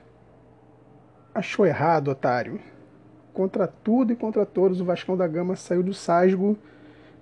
Achou 1.34 1.64
errado, 1.66 2.08
otário. 2.08 2.60
Contra 3.32 3.66
tudo 3.66 4.12
e 4.12 4.16
contra 4.16 4.44
todos, 4.44 4.80
o 4.80 4.84
Vascão 4.84 5.16
da 5.16 5.26
Gama 5.26 5.56
saiu 5.56 5.82
do 5.82 5.94
Sasgo 5.94 6.56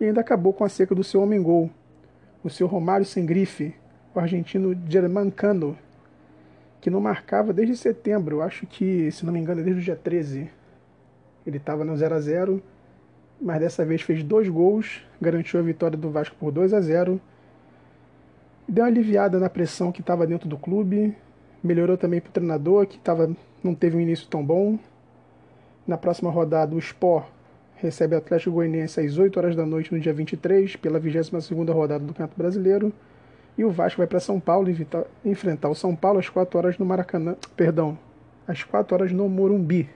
e 0.01 0.05
ainda 0.05 0.21
acabou 0.21 0.53
com 0.53 0.65
a 0.65 0.69
seca 0.69 0.95
do 0.95 1.05
seu 1.05 1.23
homem-gol 1.23 1.71
o 2.43 2.51
seu 2.51 2.67
Romário 2.67 3.07
sem 3.07 3.25
grife, 3.25 3.75
o 4.15 4.21
argentino 4.21 4.77
Germancano, 4.89 5.77
que 6.81 6.91
não 6.91 7.01
marcava 7.01 7.53
desde 7.53 7.77
setembro, 7.77 8.43
acho 8.43 8.67
que, 8.67 9.11
se 9.11 9.25
não 9.25 9.33
me 9.33 9.39
engano, 9.39 9.63
desde 9.63 9.81
o 9.81 9.85
dia 9.85 9.97
13. 9.97 10.51
Ele 11.47 11.57
estava 11.57 11.85
no 11.85 11.97
0 11.97 12.15
a 12.15 12.21
0 12.21 12.63
mas 13.43 13.59
dessa 13.59 13.85
vez 13.85 14.03
fez 14.03 14.23
dois 14.23 14.49
gols, 14.49 15.05
garantiu 15.21 15.59
a 15.59 15.63
vitória 15.63 15.99
do 15.99 16.11
Vasco 16.11 16.37
por 16.39 16.53
2 16.53 16.73
a 16.73 16.81
0 16.81 17.21
Deu 18.69 18.85
uma 18.85 18.89
aliviada 18.89 19.41
na 19.41 19.51
pressão 19.51 19.91
que 19.91 20.01
estava 20.01 20.25
dentro 20.25 20.49
do 20.49 20.57
clube, 20.57 21.15
melhorou 21.63 21.97
também 21.97 22.21
para 22.21 22.31
o 22.31 22.33
treinador, 22.33 22.87
que 22.87 22.97
tava, 22.99 23.35
não 23.63 23.75
teve 23.75 23.97
um 23.97 24.01
início 24.01 24.29
tão 24.29 24.45
bom. 24.45 24.79
Na 25.85 25.99
próxima 25.99 26.31
rodada, 26.31 26.75
o 26.75 26.79
Sport 26.79 27.27
recebe 27.83 28.15
Atlético 28.15 28.53
Goianiense 28.53 29.01
às 29.01 29.19
8 29.19 29.37
horas 29.37 29.57
da 29.57 29.67
noite 29.67 29.93
no 29.93 30.01
dia 30.01 30.15
23, 30.15 30.77
pela 30.77 31.01
22ª 31.01 31.73
rodada 31.73 32.05
do 32.05 32.15
Campeonato 32.15 32.39
Brasileiro. 32.39 32.93
E 33.59 33.65
o 33.65 33.71
Vasco 33.71 33.99
vai 33.99 34.07
para 34.07 34.21
São 34.21 34.39
Paulo 34.39 34.69
enfrentar 35.25 35.69
o 35.69 35.75
São 35.75 35.95
Paulo 35.95 36.21
às 36.21 36.29
4 36.29 36.57
horas 36.57 36.79
no 36.79 36.87
Maracanã, 36.87 37.37
perdão, 37.57 37.99
às 38.47 38.63
4 38.63 38.95
horas 38.95 39.13
no 39.13 39.29
Morumbi. 39.29 39.91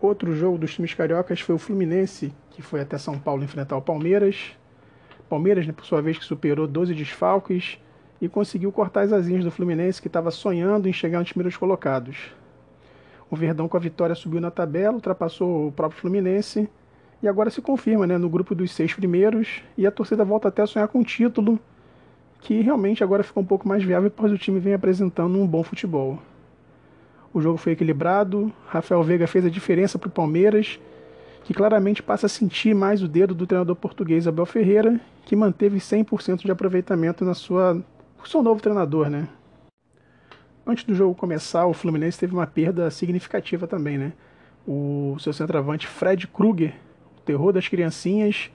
Outro 0.00 0.36
jogo 0.36 0.58
dos 0.58 0.74
times 0.74 0.92
cariocas 0.92 1.40
foi 1.40 1.54
o 1.54 1.58
Fluminense, 1.58 2.32
que 2.50 2.60
foi 2.60 2.80
até 2.80 2.98
São 2.98 3.18
Paulo 3.18 3.42
enfrentar 3.42 3.76
o 3.76 3.82
Palmeiras. 3.82 4.52
Palmeiras, 5.28 5.66
né, 5.66 5.72
por 5.72 5.86
sua 5.86 6.02
vez, 6.02 6.18
que 6.18 6.24
superou 6.24 6.66
12 6.66 6.94
desfalques 6.94 7.78
e 8.20 8.28
conseguiu 8.28 8.70
cortar 8.70 9.00
as 9.00 9.12
asinhas 9.12 9.42
do 9.42 9.50
Fluminense, 9.50 10.00
que 10.00 10.08
estava 10.08 10.30
sonhando 10.30 10.88
em 10.88 10.92
chegar 10.92 11.20
nos 11.20 11.32
primeiros 11.32 11.56
colocados. 11.56 12.32
O 13.34 13.36
Verdão 13.36 13.66
com 13.66 13.76
a 13.76 13.80
vitória 13.80 14.14
subiu 14.14 14.40
na 14.40 14.48
tabela, 14.48 14.94
ultrapassou 14.94 15.66
o 15.66 15.72
próprio 15.72 16.00
Fluminense 16.00 16.68
e 17.20 17.26
agora 17.26 17.50
se 17.50 17.60
confirma 17.60 18.06
né, 18.06 18.16
no 18.16 18.28
grupo 18.28 18.54
dos 18.54 18.70
seis 18.70 18.94
primeiros 18.94 19.60
e 19.76 19.88
a 19.88 19.90
torcida 19.90 20.24
volta 20.24 20.46
até 20.46 20.62
a 20.62 20.68
sonhar 20.68 20.86
com 20.86 21.00
o 21.00 21.04
título, 21.04 21.58
que 22.40 22.60
realmente 22.60 23.02
agora 23.02 23.24
ficou 23.24 23.42
um 23.42 23.46
pouco 23.46 23.66
mais 23.66 23.82
viável, 23.82 24.08
pois 24.08 24.30
o 24.30 24.38
time 24.38 24.60
vem 24.60 24.72
apresentando 24.72 25.36
um 25.36 25.48
bom 25.48 25.64
futebol. 25.64 26.20
O 27.32 27.40
jogo 27.40 27.58
foi 27.58 27.72
equilibrado, 27.72 28.52
Rafael 28.68 29.02
Veiga 29.02 29.26
fez 29.26 29.44
a 29.44 29.50
diferença 29.50 29.98
para 29.98 30.06
o 30.06 30.12
Palmeiras, 30.12 30.78
que 31.42 31.52
claramente 31.52 32.04
passa 32.04 32.26
a 32.26 32.28
sentir 32.28 32.72
mais 32.72 33.02
o 33.02 33.08
dedo 33.08 33.34
do 33.34 33.48
treinador 33.48 33.74
português 33.74 34.28
Abel 34.28 34.46
Ferreira, 34.46 35.00
que 35.24 35.34
manteve 35.34 35.78
100% 35.78 36.44
de 36.44 36.52
aproveitamento 36.52 37.24
na 37.24 37.34
sua 37.34 37.82
seu 38.24 38.44
novo 38.44 38.62
treinador, 38.62 39.10
né? 39.10 39.26
Antes 40.66 40.84
do 40.84 40.94
jogo 40.94 41.14
começar, 41.14 41.66
o 41.66 41.74
Fluminense 41.74 42.18
teve 42.18 42.32
uma 42.32 42.46
perda 42.46 42.90
significativa 42.90 43.66
também, 43.66 43.98
né? 43.98 44.12
O 44.66 45.16
seu 45.20 45.32
centroavante 45.32 45.86
Fred 45.86 46.26
Kruger, 46.26 46.74
o 47.18 47.20
terror 47.20 47.52
das 47.52 47.68
criancinhas, 47.68 48.50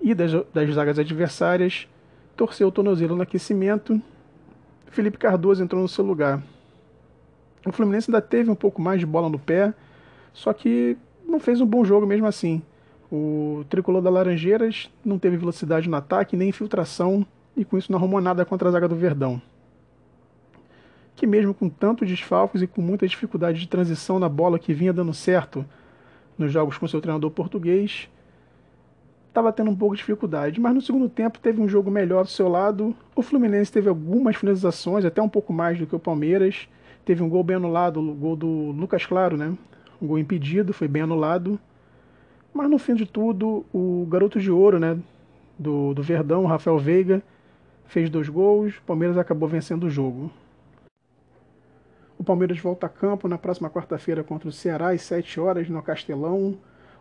e 0.00 0.14
das, 0.14 0.32
das 0.52 0.74
zagas 0.74 0.98
adversárias, 0.98 1.86
torceu 2.36 2.68
o 2.68 2.72
tornozelo 2.72 3.14
no 3.14 3.22
aquecimento. 3.22 4.00
Felipe 4.86 5.18
Cardoso 5.18 5.62
entrou 5.62 5.82
no 5.82 5.88
seu 5.88 6.04
lugar. 6.04 6.42
O 7.66 7.72
Fluminense 7.72 8.10
ainda 8.10 8.22
teve 8.22 8.50
um 8.50 8.54
pouco 8.54 8.80
mais 8.80 8.98
de 8.98 9.06
bola 9.06 9.28
no 9.28 9.38
pé, 9.38 9.74
só 10.32 10.52
que 10.52 10.96
não 11.28 11.38
fez 11.38 11.60
um 11.60 11.66
bom 11.66 11.84
jogo 11.84 12.06
mesmo 12.06 12.26
assim. 12.26 12.62
O 13.12 13.64
tricolor 13.68 14.00
da 14.00 14.08
Laranjeiras 14.08 14.90
não 15.04 15.18
teve 15.18 15.36
velocidade 15.36 15.88
no 15.88 15.96
ataque 15.96 16.36
nem 16.36 16.48
infiltração 16.48 17.26
e 17.56 17.64
com 17.64 17.76
isso 17.76 17.92
não 17.92 17.98
arrumou 17.98 18.20
nada 18.20 18.44
contra 18.44 18.68
a 18.68 18.72
zaga 18.72 18.88
do 18.88 18.96
Verdão. 18.96 19.42
Que 21.20 21.26
mesmo 21.26 21.52
com 21.52 21.68
tantos 21.68 22.08
desfalques 22.08 22.62
e 22.62 22.66
com 22.66 22.80
muita 22.80 23.06
dificuldade 23.06 23.60
de 23.60 23.68
transição 23.68 24.18
na 24.18 24.26
bola 24.26 24.58
que 24.58 24.72
vinha 24.72 24.90
dando 24.90 25.12
certo 25.12 25.66
nos 26.38 26.50
jogos 26.50 26.78
com 26.78 26.88
seu 26.88 26.98
treinador 26.98 27.30
português, 27.30 28.08
estava 29.28 29.52
tendo 29.52 29.70
um 29.70 29.76
pouco 29.76 29.94
de 29.94 29.98
dificuldade. 29.98 30.58
Mas 30.58 30.74
no 30.74 30.80
segundo 30.80 31.10
tempo 31.10 31.38
teve 31.38 31.60
um 31.60 31.68
jogo 31.68 31.90
melhor 31.90 32.24
do 32.24 32.30
seu 32.30 32.48
lado. 32.48 32.96
O 33.14 33.20
Fluminense 33.20 33.70
teve 33.70 33.90
algumas 33.90 34.34
finalizações, 34.34 35.04
até 35.04 35.20
um 35.20 35.28
pouco 35.28 35.52
mais 35.52 35.78
do 35.78 35.86
que 35.86 35.94
o 35.94 35.98
Palmeiras. 35.98 36.66
Teve 37.04 37.22
um 37.22 37.28
gol 37.28 37.44
bem 37.44 37.56
anulado, 37.56 38.00
o 38.00 38.14
gol 38.14 38.34
do 38.34 38.70
Lucas 38.70 39.04
Claro, 39.04 39.36
né? 39.36 39.52
Um 40.00 40.06
gol 40.06 40.18
impedido, 40.18 40.72
foi 40.72 40.88
bem 40.88 41.02
anulado. 41.02 41.60
Mas 42.54 42.70
no 42.70 42.78
fim 42.78 42.94
de 42.94 43.04
tudo, 43.04 43.62
o 43.74 44.06
garoto 44.08 44.40
de 44.40 44.50
ouro, 44.50 44.78
né, 44.78 44.96
do, 45.58 45.92
do 45.92 46.02
Verdão, 46.02 46.46
Rafael 46.46 46.78
Veiga, 46.78 47.22
fez 47.84 48.08
dois 48.08 48.30
gols, 48.30 48.78
o 48.78 48.82
Palmeiras 48.84 49.18
acabou 49.18 49.46
vencendo 49.46 49.84
o 49.84 49.90
jogo. 49.90 50.32
O 52.20 52.22
Palmeiras 52.22 52.58
volta 52.58 52.84
a 52.84 52.88
campo 52.90 53.26
na 53.26 53.38
próxima 53.38 53.70
quarta-feira 53.70 54.22
contra 54.22 54.46
o 54.46 54.52
Ceará 54.52 54.90
às 54.90 55.00
7 55.00 55.40
horas 55.40 55.70
no 55.70 55.82
Castelão, 55.82 56.54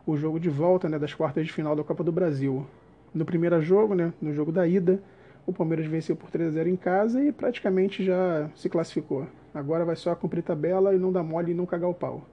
o 0.08 0.16
jogo 0.16 0.40
de 0.40 0.50
volta 0.50 0.88
né, 0.88 0.98
das 0.98 1.14
quartas 1.14 1.46
de 1.46 1.52
final 1.52 1.76
da 1.76 1.84
Copa 1.84 2.06
do 2.06 2.10
Brasil. 2.10 2.66
No 3.14 3.26
primeiro 3.26 3.62
jogo, 3.62 3.94
né, 3.94 4.14
no 4.22 4.34
jogo 4.34 4.50
da 4.50 4.66
ida, 4.66 5.04
o 5.46 5.52
Palmeiras 5.52 5.88
venceu 5.88 6.16
por 6.16 6.32
3 6.32 6.48
a 6.48 6.52
0 6.52 6.70
em 6.70 6.78
casa 6.78 7.22
e 7.22 7.34
praticamente 7.34 8.02
já 8.02 8.50
se 8.56 8.70
classificou. 8.70 9.28
Agora 9.54 9.84
vai 9.84 9.98
só 9.98 10.16
cumprir 10.16 10.42
tabela 10.42 10.96
e 10.96 10.98
não 10.98 11.12
dar 11.12 11.22
mole 11.22 11.52
e 11.52 11.54
não 11.54 11.66
cagar 11.66 11.90
o 11.90 11.94
pau. 11.94 12.26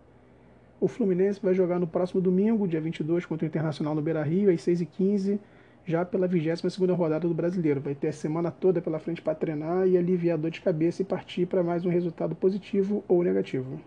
O 0.80 0.86
Fluminense 0.86 1.40
vai 1.42 1.54
jogar 1.54 1.80
no 1.80 1.88
próximo 1.88 2.20
domingo, 2.20 2.68
dia 2.68 2.80
22, 2.80 3.26
contra 3.26 3.44
o 3.44 3.48
Internacional 3.48 3.96
no 3.96 4.00
Beira-Rio, 4.00 4.48
às 4.48 4.60
6h15, 4.60 5.40
já 5.86 6.04
pela 6.04 6.28
22ª 6.28 6.92
rodada 6.94 7.28
do 7.28 7.32
Brasileiro. 7.32 7.80
Vai 7.80 7.94
ter 7.94 8.08
a 8.08 8.12
semana 8.12 8.50
toda 8.50 8.82
pela 8.82 8.98
frente 8.98 9.22
para 9.22 9.34
treinar 9.34 9.86
e 9.86 9.96
aliviar 9.96 10.36
a 10.36 10.40
dor 10.40 10.50
de 10.50 10.60
cabeça 10.60 11.00
e 11.00 11.04
partir 11.04 11.46
para 11.46 11.62
mais 11.62 11.86
um 11.86 11.88
resultado 11.88 12.34
positivo 12.34 13.04
ou 13.06 13.22
negativo. 13.22 13.80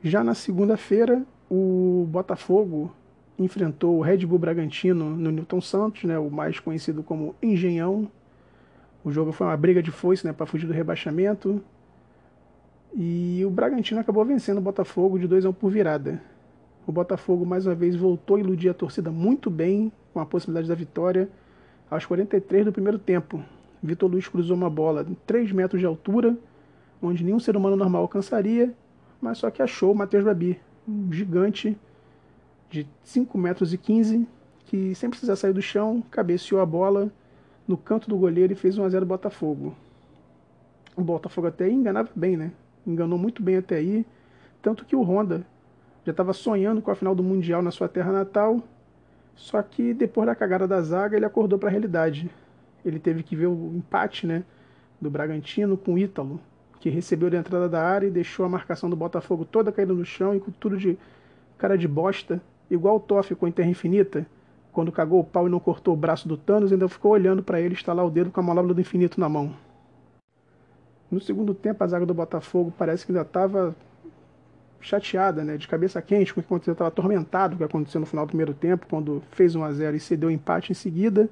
Já 0.00 0.22
na 0.22 0.34
segunda-feira, 0.34 1.24
o 1.50 2.06
Botafogo 2.08 2.94
enfrentou 3.38 3.98
o 3.98 4.00
Red 4.00 4.24
Bull 4.24 4.38
Bragantino 4.38 5.10
no 5.10 5.30
Newton 5.30 5.60
Santos, 5.60 6.04
né, 6.04 6.18
o 6.18 6.30
mais 6.30 6.60
conhecido 6.60 7.02
como 7.02 7.34
Engenhão. 7.42 8.10
O 9.04 9.10
jogo 9.10 9.32
foi 9.32 9.46
uma 9.48 9.56
briga 9.56 9.82
de 9.82 9.90
foice 9.90 10.24
né, 10.24 10.32
para 10.32 10.46
fugir 10.46 10.66
do 10.66 10.72
rebaixamento. 10.72 11.62
E 12.94 13.42
o 13.44 13.50
Bragantino 13.50 14.00
acabou 14.00 14.24
vencendo 14.24 14.58
o 14.58 14.60
Botafogo 14.60 15.18
de 15.18 15.26
2 15.26 15.44
a 15.44 15.50
1 15.50 15.52
por 15.52 15.70
virada. 15.70 16.22
O 16.84 16.90
Botafogo 16.90 17.46
mais 17.46 17.64
uma 17.64 17.74
vez 17.74 17.94
voltou 17.94 18.36
a 18.36 18.40
iludir 18.40 18.68
a 18.68 18.74
torcida 18.74 19.10
muito 19.10 19.48
bem 19.48 19.92
com 20.12 20.18
a 20.18 20.26
possibilidade 20.26 20.68
da 20.68 20.74
vitória. 20.74 21.28
Aos 21.88 22.04
43 22.04 22.64
do 22.64 22.72
primeiro 22.72 22.98
tempo, 22.98 23.42
Vitor 23.80 24.10
Luiz 24.10 24.26
cruzou 24.26 24.56
uma 24.56 24.68
bola 24.68 25.04
de 25.04 25.14
3 25.14 25.52
metros 25.52 25.80
de 25.80 25.86
altura, 25.86 26.36
onde 27.00 27.22
nenhum 27.22 27.38
ser 27.38 27.56
humano 27.56 27.76
normal 27.76 28.02
alcançaria, 28.02 28.74
mas 29.20 29.38
só 29.38 29.50
que 29.50 29.62
achou 29.62 29.92
o 29.92 29.94
Matheus 29.94 30.24
Babi, 30.24 30.58
um 30.88 31.12
gigante 31.12 31.78
de 32.68 32.86
5 33.04 33.38
metros 33.38 33.72
e 33.72 33.78
15, 33.78 34.26
que 34.66 34.94
sem 34.94 35.08
precisar 35.08 35.36
sair 35.36 35.52
do 35.52 35.62
chão, 35.62 36.02
cabeceou 36.10 36.60
a 36.60 36.66
bola 36.66 37.12
no 37.68 37.76
canto 37.76 38.08
do 38.08 38.16
goleiro 38.16 38.52
e 38.52 38.56
fez 38.56 38.76
1 38.76 38.84
a 38.84 38.88
0 38.88 39.06
Botafogo. 39.06 39.76
O 40.96 41.02
Botafogo 41.02 41.46
até 41.46 41.70
enganava 41.70 42.10
bem, 42.14 42.36
né? 42.36 42.52
enganou 42.86 43.18
muito 43.18 43.42
bem 43.42 43.56
até 43.56 43.76
aí. 43.76 44.04
Tanto 44.60 44.84
que 44.84 44.96
o 44.96 45.02
Honda 45.02 45.46
já 46.04 46.10
estava 46.10 46.32
sonhando 46.32 46.82
com 46.82 46.90
a 46.90 46.94
final 46.94 47.14
do 47.14 47.22
Mundial 47.22 47.62
na 47.62 47.70
sua 47.70 47.88
terra 47.88 48.12
natal. 48.12 48.60
Só 49.34 49.62
que 49.62 49.94
depois 49.94 50.26
da 50.26 50.34
cagada 50.34 50.66
da 50.66 50.80
zaga, 50.82 51.16
ele 51.16 51.24
acordou 51.24 51.58
para 51.58 51.68
a 51.68 51.70
realidade. 51.70 52.30
Ele 52.84 52.98
teve 52.98 53.22
que 53.22 53.36
ver 53.36 53.46
o 53.46 53.72
empate 53.74 54.26
né, 54.26 54.42
do 55.00 55.10
Bragantino 55.10 55.76
com 55.76 55.94
o 55.94 55.98
Ítalo, 55.98 56.40
que 56.80 56.90
recebeu 56.90 57.30
da 57.30 57.38
entrada 57.38 57.68
da 57.68 57.82
área 57.82 58.06
e 58.06 58.10
deixou 58.10 58.44
a 58.44 58.48
marcação 58.48 58.90
do 58.90 58.96
Botafogo 58.96 59.44
toda 59.44 59.72
caída 59.72 59.92
no 59.92 60.04
chão 60.04 60.34
e 60.34 60.40
com 60.40 60.50
tudo 60.50 60.76
de 60.76 60.98
cara 61.56 61.78
de 61.78 61.86
bosta, 61.86 62.40
igual 62.68 62.96
o 62.96 63.00
Toff 63.00 63.34
com 63.36 63.46
a 63.46 63.52
Terra 63.52 63.70
Infinita, 63.70 64.26
quando 64.72 64.90
cagou 64.90 65.20
o 65.20 65.24
pau 65.24 65.46
e 65.46 65.50
não 65.50 65.60
cortou 65.60 65.94
o 65.94 65.96
braço 65.96 66.26
do 66.26 66.36
Thanos, 66.36 66.72
ainda 66.72 66.88
ficou 66.88 67.12
olhando 67.12 67.42
para 67.42 67.60
ele 67.60 67.74
estalar 67.74 68.04
o 68.04 68.10
dedo 68.10 68.30
com 68.30 68.40
a 68.40 68.42
manobra 68.42 68.72
do 68.74 68.80
infinito 68.80 69.20
na 69.20 69.28
mão. 69.28 69.54
No 71.10 71.20
segundo 71.20 71.52
tempo, 71.52 71.84
a 71.84 71.86
zaga 71.86 72.06
do 72.06 72.14
Botafogo 72.14 72.72
parece 72.76 73.04
que 73.04 73.12
ainda 73.12 73.20
estava 73.20 73.76
chateada, 74.82 75.44
né, 75.44 75.56
de 75.56 75.68
cabeça 75.68 76.02
quente 76.02 76.34
com 76.34 76.40
o 76.40 76.42
que 76.42 76.46
aconteceu, 76.48 76.72
estava 76.72 76.88
atormentado 76.88 77.52
com 77.52 77.54
o 77.56 77.58
que 77.58 77.64
aconteceu 77.64 78.00
no 78.00 78.06
final 78.06 78.26
do 78.26 78.30
primeiro 78.30 78.52
tempo, 78.52 78.86
quando 78.90 79.22
fez 79.30 79.54
1 79.54 79.62
a 79.62 79.72
0 79.72 79.96
e 79.96 80.00
cedeu 80.00 80.28
o 80.28 80.32
empate 80.32 80.72
em 80.72 80.74
seguida. 80.74 81.30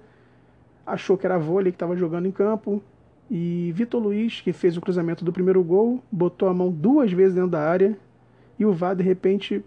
Achou 0.87 1.19
que 1.19 1.27
era 1.27 1.39
vôlei 1.39 1.73
que 1.73 1.77
estava 1.77 1.97
jogando 1.97 2.27
em 2.27 2.31
campo. 2.31 2.83
E 3.31 3.73
Vitor 3.75 4.01
Luiz, 4.01 4.41
que 4.41 4.53
fez 4.53 4.77
o 4.77 4.81
cruzamento 4.81 5.25
do 5.25 5.33
primeiro 5.33 5.63
gol, 5.63 6.03
botou 6.11 6.49
a 6.49 6.55
mão 6.55 6.71
duas 6.71 7.13
vezes 7.13 7.35
dentro 7.35 7.51
da 7.51 7.61
área. 7.61 7.97
E 8.59 8.65
o 8.65 8.73
VAR, 8.73 8.95
de 8.95 9.03
repente, 9.03 9.65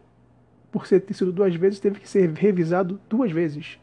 por 0.72 0.88
ter 0.88 1.14
sido 1.14 1.32
duas 1.32 1.54
vezes, 1.56 1.80
teve 1.80 2.00
que 2.00 2.10
ser 2.10 2.30
revisado 2.32 3.00
duas 3.10 3.32
vezes. 3.32 3.80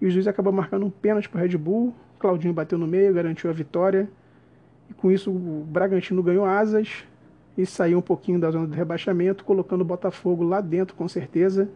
E 0.00 0.06
o 0.06 0.10
juiz 0.10 0.26
acabou 0.26 0.52
marcando 0.52 0.86
um 0.86 0.90
pênalti 0.90 1.28
para 1.28 1.38
o 1.38 1.42
Red 1.42 1.56
Bull. 1.56 1.94
Claudinho 2.18 2.54
bateu 2.54 2.78
no 2.78 2.86
meio, 2.86 3.14
garantiu 3.14 3.50
a 3.50 3.52
vitória. 3.52 4.08
E 4.90 4.94
com 4.94 5.10
isso 5.10 5.30
o 5.30 5.66
Bragantino 5.68 6.22
ganhou 6.22 6.44
asas 6.44 7.04
e 7.56 7.66
saiu 7.66 7.98
um 7.98 8.02
pouquinho 8.02 8.40
da 8.40 8.50
zona 8.50 8.66
de 8.66 8.76
rebaixamento, 8.76 9.44
colocando 9.44 9.82
o 9.82 9.84
Botafogo 9.84 10.42
lá 10.42 10.60
dentro 10.60 10.96
com 10.96 11.06
certeza, 11.08 11.68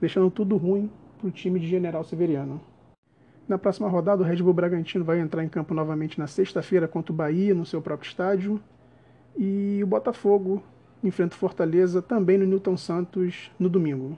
deixando 0.00 0.30
tudo 0.30 0.56
ruim 0.56 0.90
para 1.18 1.28
o 1.28 1.30
time 1.30 1.58
de 1.58 1.66
General 1.66 2.04
Severiano. 2.04 2.60
Na 3.46 3.58
próxima 3.58 3.88
rodada, 3.88 4.22
o 4.22 4.24
Red 4.24 4.36
Bull 4.36 4.54
Bragantino 4.54 5.04
vai 5.04 5.20
entrar 5.20 5.44
em 5.44 5.48
campo 5.48 5.74
novamente 5.74 6.18
na 6.18 6.26
sexta-feira 6.26 6.88
contra 6.88 7.12
o 7.12 7.16
Bahia, 7.16 7.54
no 7.54 7.66
seu 7.66 7.80
próprio 7.80 8.08
estádio. 8.08 8.58
E 9.36 9.80
o 9.82 9.86
Botafogo 9.86 10.62
enfrenta 11.02 11.34
o 11.34 11.38
Fortaleza 11.38 12.00
também 12.00 12.38
no 12.38 12.46
Newton 12.46 12.76
Santos 12.76 13.50
no 13.58 13.68
domingo. 13.68 14.16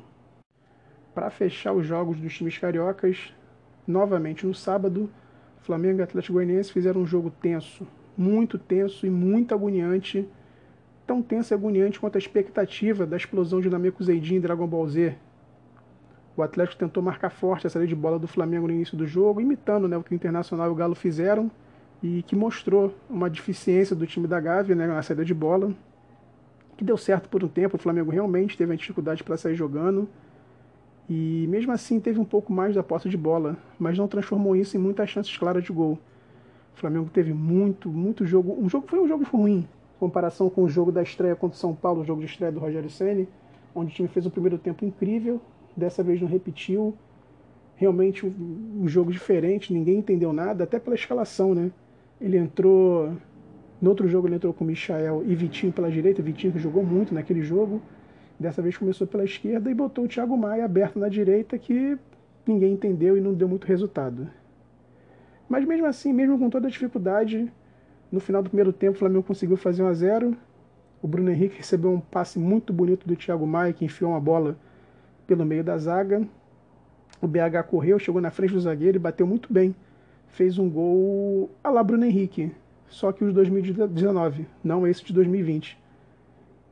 Para 1.13 1.31
fechar 1.31 1.73
os 1.73 1.85
jogos 1.85 2.21
dos 2.21 2.37
times 2.37 2.57
cariocas, 2.57 3.35
novamente 3.87 4.47
no 4.47 4.55
sábado, 4.55 5.11
Flamengo 5.63 5.99
e 5.99 6.03
Atlético 6.03 6.35
Goianiense 6.35 6.73
fizeram 6.73 7.01
um 7.01 7.07
jogo 7.07 7.29
tenso, 7.29 7.85
muito 8.17 8.57
tenso 8.57 9.07
e 9.07 9.11
muito 9.11 9.53
agoniante, 9.53 10.29
tão 11.07 11.23
tenso 11.23 11.53
e 11.53 11.55
agoniante 11.55 12.01
quanto 12.01 12.17
a 12.17 12.19
expectativa 12.19 13.07
da 13.07 13.17
explosão 13.17 13.61
de 13.61 13.71
Nameku 13.71 14.03
Zeidin 14.03 14.37
em 14.37 14.41
Dragon 14.41 14.67
Ball 14.67 14.89
Z. 14.89 15.15
O 16.37 16.43
Atlético 16.43 16.79
tentou 16.79 17.03
marcar 17.03 17.31
forte 17.31 17.67
a 17.67 17.71
saída 17.71 17.87
de 17.87 17.95
bola 17.95 18.19
do 18.19 18.27
Flamengo 18.27 18.67
no 18.67 18.73
início 18.73 18.97
do 18.97 19.07
jogo, 19.07 19.41
imitando 19.41 19.89
né, 19.89 19.97
o 19.97 20.03
que 20.03 20.13
o 20.13 20.15
Internacional 20.15 20.69
e 20.69 20.71
o 20.71 20.75
Galo 20.75 20.95
fizeram, 20.95 21.51
e 22.03 22.23
que 22.25 22.37
mostrou 22.37 22.95
uma 23.09 23.31
deficiência 23.31 23.97
do 23.97 24.07
time 24.07 24.27
da 24.27 24.39
Gávea 24.39 24.77
né, 24.77 24.87
na 24.87 25.03
saída 25.03 25.25
de 25.25 25.33
bola, 25.33 25.73
que 26.77 26.85
deu 26.85 26.99
certo 26.99 27.29
por 27.29 27.43
um 27.43 27.49
tempo, 27.49 27.77
o 27.77 27.79
Flamengo 27.79 28.11
realmente 28.11 28.57
teve 28.57 28.77
dificuldade 28.77 29.25
para 29.25 29.37
sair 29.39 29.55
jogando, 29.55 30.07
e 31.09 31.47
mesmo 31.49 31.73
assim 31.73 32.01
teve 32.01 32.19
um 32.19 32.25
pouco 32.25 32.53
mais 32.53 32.75
da 32.75 32.83
posse 32.83 33.09
de 33.09 33.17
bola, 33.17 33.57
mas 33.79 33.97
não 33.97 34.09
transformou 34.09 34.57
isso 34.57 34.77
em 34.77 34.81
muitas 34.81 35.09
chances 35.09 35.35
claras 35.39 35.65
de 35.65 35.73
gol. 35.73 35.99
O 36.75 36.79
Flamengo 36.79 37.09
teve 37.11 37.33
muito, 37.33 37.89
muito 37.89 38.27
jogo. 38.27 38.55
Um 38.61 38.69
jogo 38.69 38.87
foi 38.89 38.99
um 38.99 39.09
jogo 39.09 39.25
ruim, 39.25 39.67
comparação 39.99 40.49
com 40.51 40.63
o 40.63 40.69
jogo 40.69 40.93
da 40.93 41.03
estreia 41.03 41.35
contra 41.35 41.57
o 41.57 41.59
São 41.59 41.75
Paulo, 41.75 42.03
o 42.03 42.05
jogo 42.05 42.21
de 42.21 42.27
estreia 42.27 42.53
do 42.53 42.61
Rogério 42.61 42.91
Ceni, 42.91 43.29
onde 43.75 43.93
o 43.93 43.95
time 43.95 44.09
fez 44.09 44.27
um 44.27 44.31
primeiro 44.31 44.59
tempo 44.59 44.85
incrível, 44.85 45.41
dessa 45.77 46.03
vez 46.03 46.21
não 46.21 46.29
repetiu. 46.29 46.95
Realmente 47.77 48.25
um, 48.27 48.89
jogo 48.89 49.13
diferente, 49.13 49.73
ninguém 49.73 49.99
entendeu 49.99 50.33
nada, 50.33 50.65
até 50.65 50.79
pela 50.79 50.95
escalação, 50.95 51.55
né? 51.55 51.71
Ele 52.19 52.39
entrou 52.39 53.13
no 53.81 53.91
outro 53.91 54.09
jogo 54.09 54.27
ele 54.27 54.37
entrou 54.37 54.55
com 54.55 54.65
Michael 54.65 55.23
e 55.27 55.35
Vitinho 55.35 55.73
pela 55.73 55.91
direita, 55.91 56.23
Vitinho 56.23 56.53
que 56.53 56.59
jogou 56.59 56.83
muito 56.83 57.13
naquele 57.13 57.43
jogo. 57.43 57.83
Dessa 58.39 58.63
vez 58.63 58.77
começou 58.77 59.07
pela 59.07 59.25
esquerda 59.25 59.71
e 59.71 59.75
botou 59.75 60.05
o 60.05 60.09
Thiago 60.09 60.37
Maia 60.37 60.65
aberto 60.65 60.99
na 60.99 61.09
direita, 61.09 61.59
que 61.59 61.99
ninguém 62.47 62.73
entendeu 62.73 63.17
e 63.17 63.21
não 63.21 63.35
deu 63.35 63.49
muito 63.49 63.67
resultado. 63.67 64.29
Mas 65.49 65.65
mesmo 65.65 65.87
assim, 65.87 66.13
mesmo 66.13 66.39
com 66.39 66.51
toda 66.51 66.67
a 66.67 66.71
dificuldade, 66.71 67.51
no 68.11 68.21
final 68.21 68.43
do 68.43 68.49
primeiro 68.49 68.73
tempo 68.73 68.97
o 68.97 68.99
Flamengo 68.99 69.25
conseguiu 69.25 69.57
fazer 69.57 69.83
1 69.83 69.87
a 69.89 69.95
0. 69.95 70.37
O 71.03 71.09
Bruno 71.09 71.31
Henrique 71.31 71.59
recebeu 71.59 71.91
um 71.91 72.01
passe 72.01 72.39
muito 72.39 72.73
bonito 72.73 73.07
do 73.07 73.17
Thiago 73.17 73.47
Maia, 73.47 73.73
que 73.73 73.85
enfiou 73.85 74.13
uma 74.13 74.21
bola 74.21 74.57
pelo 75.27 75.45
meio 75.45 75.65
da 75.65 75.77
zaga. 75.77 76.27
O 77.21 77.27
BH 77.27 77.65
correu, 77.69 77.99
chegou 77.99 78.21
na 78.21 78.31
frente 78.31 78.53
do 78.53 78.61
zagueiro 78.61 78.97
e 78.97 79.01
bateu 79.01 79.27
muito 79.27 79.53
bem. 79.53 79.75
Fez 80.29 80.59
um 80.59 80.69
gol 80.69 81.51
a 81.63 81.71
lá 81.71 81.83
Bruno 81.83 82.05
Henrique, 82.05 82.53
só 82.89 83.11
que 83.11 83.25
os 83.25 83.33
2019, 83.33 84.47
não 84.63 84.87
esse 84.87 85.05
de 85.05 85.13
2020. 85.13 85.79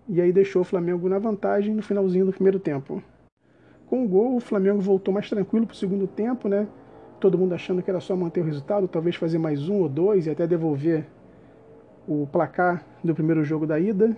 E 0.09 0.21
aí 0.21 0.33
deixou 0.33 0.63
o 0.63 0.65
Flamengo 0.65 1.09
na 1.09 1.19
vantagem 1.19 1.75
no 1.75 1.83
finalzinho 1.83 2.27
do 2.27 2.33
primeiro 2.33 2.59
tempo. 2.59 3.03
Com 3.87 4.05
o 4.05 4.09
gol, 4.09 4.37
o 4.37 4.41
Flamengo 4.41 4.81
voltou 4.81 5.13
mais 5.13 5.29
tranquilo 5.29 5.67
para 5.67 5.75
o 5.75 5.77
segundo 5.77 6.07
tempo, 6.07 6.49
né? 6.49 6.69
Todo 7.19 7.39
mundo 7.39 7.55
achando 7.55 7.83
que 7.83 7.91
era 7.91 8.01
só 8.01 8.15
manter 8.15 8.41
o 8.41 8.45
resultado, 8.45 8.87
talvez 8.87 9.17
fazer 9.17 9.39
mais 9.39 9.69
um 9.69 9.81
ou 9.81 9.89
dois 9.89 10.27
e 10.27 10.31
até 10.31 10.47
devolver 10.47 11.07
o 12.07 12.27
placar 12.31 12.85
do 13.03 13.15
primeiro 13.15 13.45
jogo 13.45 13.67
da 13.67 13.79
ida. 13.79 14.17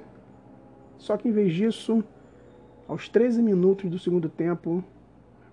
Só 0.99 1.16
que 1.16 1.29
em 1.29 1.33
vez 1.33 1.53
disso, 1.53 2.03
aos 2.88 3.09
13 3.09 3.42
minutos 3.42 3.90
do 3.90 3.99
segundo 3.99 4.29
tempo, 4.29 4.83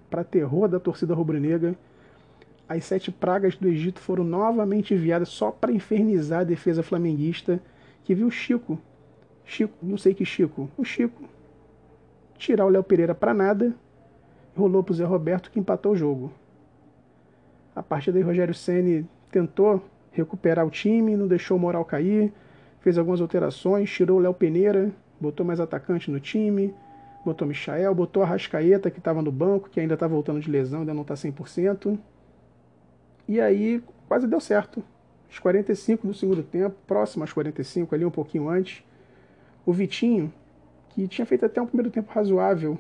para 0.10 0.24
terror 0.24 0.68
da 0.68 0.80
torcida 0.80 1.14
rubro-negra, 1.14 1.76
as 2.68 2.86
sete 2.86 3.12
pragas 3.12 3.56
do 3.56 3.68
Egito 3.68 4.00
foram 4.00 4.24
novamente 4.24 4.94
enviadas 4.94 5.30
só 5.30 5.52
para 5.52 5.72
infernizar 5.72 6.42
a 6.42 6.46
defesa 6.46 6.82
flamenguista, 6.82 7.60
que 8.04 8.16
viu 8.16 8.30
Chico, 8.32 8.80
Chico, 9.46 9.74
não 9.82 9.98
sei 9.98 10.14
que 10.14 10.26
Chico, 10.26 10.70
o 10.78 10.84
Chico, 10.84 11.24
tirar 12.38 12.66
o 12.66 12.70
Léo 12.70 12.84
Pereira 12.84 13.14
para 13.14 13.34
nada, 13.34 13.74
rolou 14.56 14.84
para 14.84 14.92
o 14.92 14.96
Zé 14.96 15.04
Roberto 15.04 15.52
que 15.52 15.60
empatou 15.60 15.94
o 15.94 15.96
jogo. 15.96 16.32
A 17.76 17.82
partir 17.82 18.12
daí, 18.12 18.22
Rogério 18.22 18.54
Ceni 18.54 19.06
tentou 19.32 19.84
recuperar 20.14 20.66
o 20.66 20.70
time, 20.70 21.18
não 21.18 21.28
deixou 21.28 21.58
o 21.58 21.60
moral 21.60 21.84
cair, 21.84 22.32
fez 22.80 22.98
algumas 22.98 23.20
alterações, 23.20 23.90
tirou 23.90 24.18
o 24.18 24.22
Léo 24.22 24.34
Pereira, 24.34 24.92
botou 25.20 25.46
mais 25.46 25.60
atacante 25.60 26.10
no 26.10 26.20
time, 26.20 26.74
botou 27.26 27.48
Michael, 27.48 27.94
botou 27.94 28.24
a 28.24 28.26
Rascaeta, 28.26 28.92
que 28.92 29.00
estava 29.00 29.22
no 29.22 29.32
banco, 29.32 29.70
que 29.70 29.80
ainda 29.80 29.96
está 29.96 30.08
voltando 30.08 30.40
de 30.40 30.50
lesão, 30.50 30.82
ainda 30.82 30.94
não 30.94 31.02
está 31.02 31.16
100%. 31.16 31.98
E 33.28 33.40
aí 33.40 33.84
quase 34.08 34.28
deu 34.28 34.40
certo. 34.40 34.84
Os 35.30 35.40
45 35.40 36.08
do 36.08 36.14
segundo 36.14 36.44
tempo, 36.44 36.76
próximo 36.86 37.24
aos 37.24 37.34
45, 37.34 37.96
ali 37.96 38.06
um 38.06 38.12
pouquinho 38.12 38.48
antes, 38.48 38.84
o 39.66 39.74
Vitinho, 39.74 40.32
que 40.90 41.08
tinha 41.08 41.26
feito 41.26 41.46
até 41.46 41.60
um 41.60 41.66
primeiro 41.66 41.90
tempo 41.90 42.12
razoável, 42.12 42.78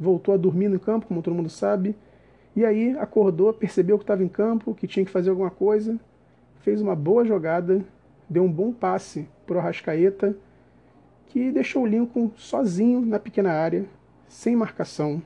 voltou 0.00 0.34
a 0.34 0.36
dormir 0.36 0.68
no 0.68 0.80
campo, 0.80 1.06
como 1.06 1.22
todo 1.22 1.34
mundo 1.34 1.48
sabe, 1.48 1.94
e 2.56 2.64
aí 2.64 2.98
acordou, 2.98 3.52
percebeu 3.52 3.96
que 3.96 4.02
estava 4.02 4.24
em 4.24 4.28
campo, 4.28 4.74
que 4.74 4.88
tinha 4.88 5.04
que 5.04 5.10
fazer 5.12 5.30
alguma 5.30 5.50
coisa, 5.50 6.00
fez 6.68 6.82
uma 6.82 6.94
boa 6.94 7.24
jogada, 7.24 7.82
deu 8.28 8.44
um 8.44 8.52
bom 8.52 8.74
passe 8.74 9.26
para 9.46 9.56
o 9.56 9.58
Arrascaeta, 9.58 10.36
que 11.28 11.50
deixou 11.50 11.84
o 11.84 11.86
Lincoln 11.86 12.30
sozinho 12.36 13.00
na 13.00 13.18
pequena 13.18 13.50
área, 13.50 13.86
sem 14.28 14.54
marcação, 14.54 15.22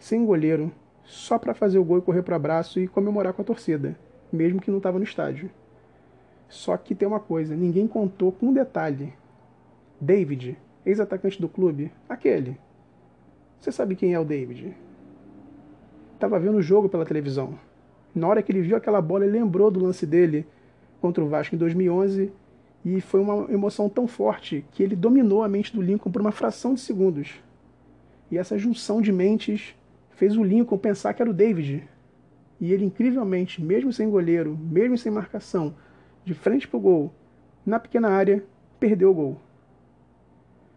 sem 0.00 0.26
goleiro, 0.26 0.72
só 1.04 1.38
para 1.38 1.54
fazer 1.54 1.78
o 1.78 1.84
gol 1.84 1.98
e 1.98 2.02
correr 2.02 2.24
para 2.24 2.32
o 2.32 2.34
abraço 2.34 2.80
e 2.80 2.88
comemorar 2.88 3.32
com 3.32 3.42
a 3.42 3.44
torcida, 3.44 3.96
mesmo 4.32 4.60
que 4.60 4.68
não 4.68 4.78
estava 4.78 4.98
no 4.98 5.04
estádio. 5.04 5.48
Só 6.48 6.76
que 6.76 6.92
tem 6.92 7.06
uma 7.06 7.20
coisa, 7.20 7.54
ninguém 7.54 7.86
contou 7.86 8.32
com 8.32 8.46
um 8.46 8.52
detalhe. 8.52 9.12
David, 10.00 10.58
ex-atacante 10.84 11.40
do 11.40 11.48
clube, 11.48 11.92
aquele. 12.08 12.58
Você 13.60 13.70
sabe 13.70 13.94
quem 13.94 14.12
é 14.12 14.18
o 14.18 14.24
David? 14.24 14.76
Estava 16.14 16.40
vendo 16.40 16.58
o 16.58 16.62
jogo 16.62 16.88
pela 16.88 17.06
televisão. 17.06 17.56
Na 18.12 18.26
hora 18.26 18.42
que 18.42 18.50
ele 18.50 18.62
viu 18.62 18.76
aquela 18.76 19.00
bola, 19.00 19.24
ele 19.24 19.38
lembrou 19.38 19.70
do 19.70 19.78
lance 19.78 20.04
dele 20.04 20.44
contra 21.00 21.24
o 21.24 21.28
Vasco 21.28 21.54
em 21.54 21.58
2011 21.58 22.32
e 22.84 23.00
foi 23.00 23.20
uma 23.20 23.50
emoção 23.52 23.88
tão 23.88 24.06
forte 24.06 24.64
que 24.72 24.82
ele 24.82 24.96
dominou 24.96 25.42
a 25.42 25.48
mente 25.48 25.74
do 25.74 25.82
Lincoln 25.82 26.10
por 26.10 26.20
uma 26.20 26.32
fração 26.32 26.74
de 26.74 26.80
segundos. 26.80 27.34
E 28.30 28.38
essa 28.38 28.56
junção 28.56 29.02
de 29.02 29.12
mentes 29.12 29.74
fez 30.10 30.36
o 30.36 30.42
Lincoln 30.42 30.78
pensar 30.78 31.12
que 31.12 31.20
era 31.20 31.30
o 31.30 31.34
David. 31.34 31.86
E 32.60 32.72
ele, 32.72 32.84
incrivelmente, 32.84 33.62
mesmo 33.62 33.92
sem 33.92 34.08
goleiro, 34.08 34.56
mesmo 34.56 34.96
sem 34.96 35.10
marcação, 35.10 35.74
de 36.24 36.34
frente 36.34 36.68
para 36.68 36.76
o 36.76 36.80
gol, 36.80 37.12
na 37.64 37.78
pequena 37.78 38.08
área, 38.08 38.44
perdeu 38.78 39.10
o 39.10 39.14
gol. 39.14 39.40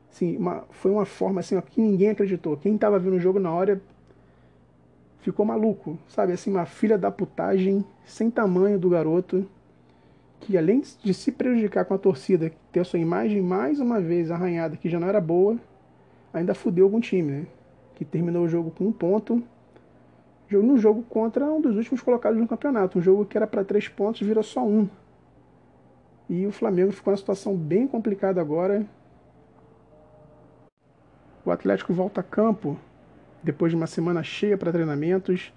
Sim, 0.09 0.37
uma, 0.37 0.65
foi 0.71 0.91
uma 0.91 1.05
forma 1.05 1.39
assim, 1.39 1.55
ó, 1.55 1.61
que 1.61 1.81
ninguém 1.81 2.09
acreditou. 2.09 2.55
Quem 2.55 2.75
estava 2.75 2.99
vendo 2.99 3.15
o 3.15 3.19
jogo 3.19 3.39
na 3.39 3.51
hora 3.51 3.81
ficou 5.19 5.45
maluco, 5.45 5.97
sabe? 6.07 6.33
Assim, 6.33 6.51
uma 6.51 6.65
filha 6.65 6.97
da 6.97 7.09
putagem 7.09 7.83
sem 8.05 8.29
tamanho 8.29 8.77
do 8.77 8.89
garoto, 8.89 9.47
que 10.45 10.57
além 10.57 10.81
de 11.01 11.13
se 11.13 11.31
prejudicar 11.31 11.85
com 11.85 11.93
a 11.93 11.97
torcida, 11.97 12.51
ter 12.71 12.81
a 12.81 12.83
sua 12.83 12.99
imagem 12.99 13.41
mais 13.41 13.79
uma 13.79 14.01
vez 14.01 14.29
arranhada, 14.29 14.75
que 14.75 14.89
já 14.89 14.99
não 14.99 15.07
era 15.07 15.21
boa, 15.21 15.57
ainda 16.33 16.53
fudeu 16.53 16.85
algum 16.85 16.99
time, 16.99 17.31
né? 17.31 17.45
que 17.95 18.03
terminou 18.03 18.43
o 18.43 18.49
jogo 18.49 18.69
com 18.71 18.85
um 18.85 18.91
ponto, 18.91 19.41
no 20.51 20.77
jogo 20.77 21.01
contra 21.03 21.45
um 21.45 21.59
dos 21.59 21.75
últimos 21.75 22.01
colocados 22.01 22.39
no 22.39 22.47
campeonato. 22.47 22.99
Um 22.99 23.01
jogo 23.01 23.25
que 23.25 23.37
era 23.37 23.47
para 23.47 23.63
três 23.63 23.87
pontos 23.87 24.21
virou 24.21 24.43
só 24.43 24.63
um. 24.63 24.87
E 26.29 26.45
o 26.45 26.51
Flamengo 26.51 26.91
ficou 26.91 27.11
numa 27.11 27.17
situação 27.17 27.55
bem 27.55 27.87
complicada 27.87 28.39
agora. 28.39 28.85
O 31.45 31.49
Atlético 31.49 31.93
volta 31.93 32.21
a 32.21 32.23
campo 32.23 32.77
depois 33.41 33.71
de 33.71 33.75
uma 33.75 33.87
semana 33.87 34.21
cheia 34.21 34.57
para 34.57 34.71
treinamentos. 34.71 35.51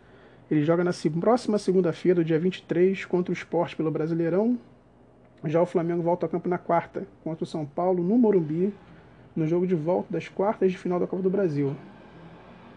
Ele 0.51 0.65
joga 0.65 0.83
na 0.83 0.93
próxima 1.21 1.59
segunda-feira, 1.59 2.25
dia 2.25 2.39
23, 2.39 3.05
contra 3.05 3.33
o 3.33 3.35
Esporte 3.35 3.77
pelo 3.77 3.91
Brasileirão. 3.91 4.59
Já 5.45 5.61
o 5.61 5.67
Flamengo 5.67 6.03
volta 6.03 6.27
a 6.27 6.29
campo 6.29 6.49
na 6.49 6.59
quarta, 6.59 7.07
contra 7.23 7.45
o 7.45 7.47
São 7.47 7.65
Paulo, 7.65 8.03
no 8.03 8.19
Morumbi, 8.19 8.73
no 9.35 9.47
jogo 9.47 9.67
de 9.67 9.75
volta 9.75 10.13
das 10.13 10.29
quartas 10.29 10.73
de 10.73 10.79
final 10.79 10.99
da 10.99 11.07
Copa 11.07 11.23
do 11.23 11.31
Brasil. 11.31 11.77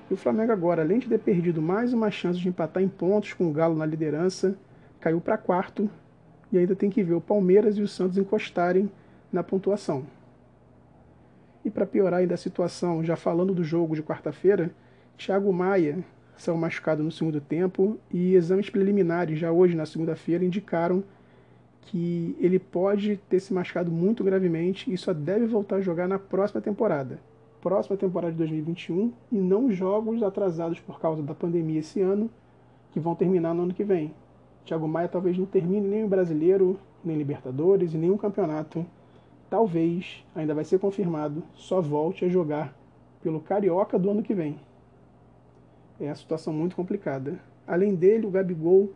E 0.09 0.13
o 0.13 0.17
Flamengo 0.17 0.51
agora, 0.51 0.81
além 0.81 0.99
de 0.99 1.07
ter 1.07 1.19
perdido 1.19 1.61
mais 1.61 1.93
uma 1.93 2.11
chance 2.11 2.39
de 2.39 2.49
empatar 2.49 2.83
em 2.83 2.89
pontos 2.89 3.33
com 3.33 3.47
o 3.47 3.53
Galo 3.53 3.75
na 3.75 3.85
liderança, 3.85 4.55
caiu 4.99 5.21
para 5.21 5.37
quarto 5.37 5.89
e 6.51 6.57
ainda 6.57 6.75
tem 6.75 6.89
que 6.89 7.03
ver 7.03 7.13
o 7.13 7.21
Palmeiras 7.21 7.77
e 7.77 7.81
o 7.81 7.87
Santos 7.87 8.17
encostarem 8.17 8.91
na 9.31 9.43
pontuação. 9.43 10.05
E 11.63 11.69
para 11.69 11.85
piorar 11.85 12.21
ainda 12.21 12.33
a 12.33 12.37
situação, 12.37 13.03
já 13.03 13.15
falando 13.15 13.53
do 13.53 13.63
jogo 13.63 13.95
de 13.95 14.01
quarta-feira, 14.01 14.71
Thiago 15.17 15.51
Maia 15.53 16.03
saiu 16.37 16.57
machucado 16.57 17.03
no 17.03 17.11
segundo 17.11 17.39
tempo 17.41 17.99
e 18.09 18.33
exames 18.33 18.69
preliminares 18.69 19.37
já 19.37 19.51
hoje 19.51 19.75
na 19.75 19.85
segunda-feira 19.85 20.43
indicaram 20.43 21.03
que 21.89 22.35
ele 22.39 22.59
pode 22.59 23.17
ter 23.29 23.39
se 23.39 23.53
machucado 23.53 23.91
muito 23.91 24.23
gravemente 24.23 24.91
e 24.91 24.97
só 24.97 25.13
deve 25.13 25.47
voltar 25.47 25.77
a 25.77 25.81
jogar 25.81 26.07
na 26.07 26.19
próxima 26.19 26.61
temporada 26.61 27.19
próxima 27.59 27.97
temporada 27.97 28.31
de 28.31 28.37
2021 28.37 29.11
e 29.31 29.37
não 29.37 29.71
jogos 29.71 30.23
atrasados 30.23 30.79
por 30.79 30.99
causa 30.99 31.21
da 31.21 31.33
pandemia 31.33 31.79
esse 31.79 32.01
ano, 32.01 32.29
que 32.91 32.99
vão 32.99 33.15
terminar 33.15 33.53
no 33.53 33.63
ano 33.63 33.73
que 33.73 33.83
vem. 33.83 34.13
Thiago 34.65 34.87
Maia 34.87 35.07
talvez 35.07 35.37
não 35.37 35.45
termine 35.45 35.87
nem 35.87 36.03
o 36.03 36.07
Brasileiro, 36.07 36.79
nem 37.03 37.17
Libertadores 37.17 37.93
e 37.93 37.97
nenhum 37.97 38.17
campeonato. 38.17 38.85
Talvez, 39.49 40.23
ainda 40.35 40.53
vai 40.53 40.63
ser 40.63 40.79
confirmado, 40.79 41.43
só 41.55 41.81
volte 41.81 42.25
a 42.25 42.29
jogar 42.29 42.73
pelo 43.21 43.39
Carioca 43.39 43.97
do 43.97 44.09
ano 44.09 44.23
que 44.23 44.33
vem. 44.33 44.59
É 45.99 46.05
uma 46.05 46.15
situação 46.15 46.53
muito 46.53 46.75
complicada. 46.75 47.39
Além 47.67 47.93
dele, 47.93 48.25
o 48.25 48.31
Gabigol 48.31 48.91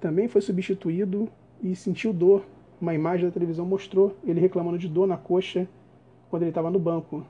também 0.00 0.28
foi 0.28 0.40
substituído 0.40 1.28
e 1.62 1.74
sentiu 1.76 2.12
dor. 2.12 2.44
Uma 2.80 2.94
imagem 2.94 3.26
da 3.26 3.32
televisão 3.32 3.64
mostrou 3.64 4.16
ele 4.24 4.40
reclamando 4.40 4.76
de 4.76 4.88
dor 4.88 5.06
na 5.06 5.16
coxa 5.16 5.68
quando 6.28 6.42
ele 6.42 6.50
estava 6.50 6.70
no 6.70 6.78
banco. 6.78 7.24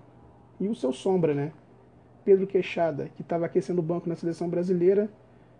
E 0.58 0.66
o 0.66 0.74
seu 0.74 0.92
sombra, 0.92 1.34
né? 1.34 1.52
Pedro 2.24 2.46
Queixada, 2.46 3.10
que 3.16 3.22
estava 3.22 3.46
aquecendo 3.46 3.80
o 3.80 3.84
banco 3.84 4.08
na 4.08 4.16
seleção 4.16 4.48
brasileira, 4.48 5.10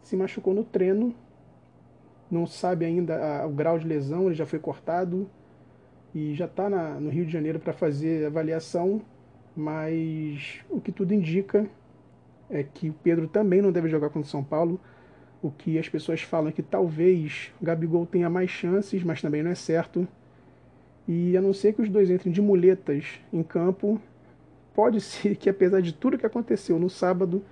se 0.03 0.17
machucou 0.17 0.55
no 0.55 0.65
treino. 0.65 1.15
Não 2.31 2.47
sabe 2.47 2.85
ainda 2.87 3.43
a, 3.43 3.47
o 3.47 3.51
grau 3.51 3.79
de 3.79 3.87
lesão, 3.87 4.27
ele 4.27 4.35
já 4.35 4.47
foi 4.47 4.59
cortado 4.59 5.29
e 6.15 6.35
já 6.35 6.45
está 6.47 6.69
no 6.71 7.11
Rio 7.11 7.27
de 7.27 7.33
Janeiro 7.33 7.59
para 7.59 7.73
fazer 7.73 8.27
avaliação, 8.27 9.03
mas 9.57 10.61
o 10.71 10.81
que 10.81 10.93
tudo 10.93 11.13
indica 11.13 11.67
é 12.51 12.63
que 12.63 12.91
o 12.91 12.95
Pedro 13.03 13.27
também 13.27 13.63
não 13.63 13.73
deve 13.73 13.89
jogar 13.89 14.09
contra 14.09 14.27
o 14.27 14.31
São 14.31 14.45
Paulo. 14.45 14.81
O 15.43 15.51
que 15.51 15.77
as 15.77 15.89
pessoas 15.89 16.23
falam 16.23 16.51
é 16.51 16.53
que 16.53 16.63
talvez 16.63 17.53
Gabigol 17.61 18.07
tenha 18.07 18.31
mais 18.31 18.49
chances, 18.49 19.03
mas 19.03 19.21
também 19.21 19.43
não 19.43 19.51
é 19.51 19.57
certo. 19.57 20.07
E 21.07 21.37
a 21.37 21.43
não 21.43 21.53
ser 21.53 21.73
que 21.73 21.83
os 21.83 21.89
dois 21.89 22.09
entrem 22.11 22.33
de 22.33 22.41
muletas 22.41 23.19
em 23.33 23.43
campo, 23.43 24.01
pode 24.73 25.01
ser 25.03 25.37
que, 25.37 25.51
apesar 25.51 25.83
de 25.83 25.93
tudo 25.93 26.17
que 26.17 26.25
aconteceu 26.25 26.79
no 26.79 26.89
sábado, 26.89 27.45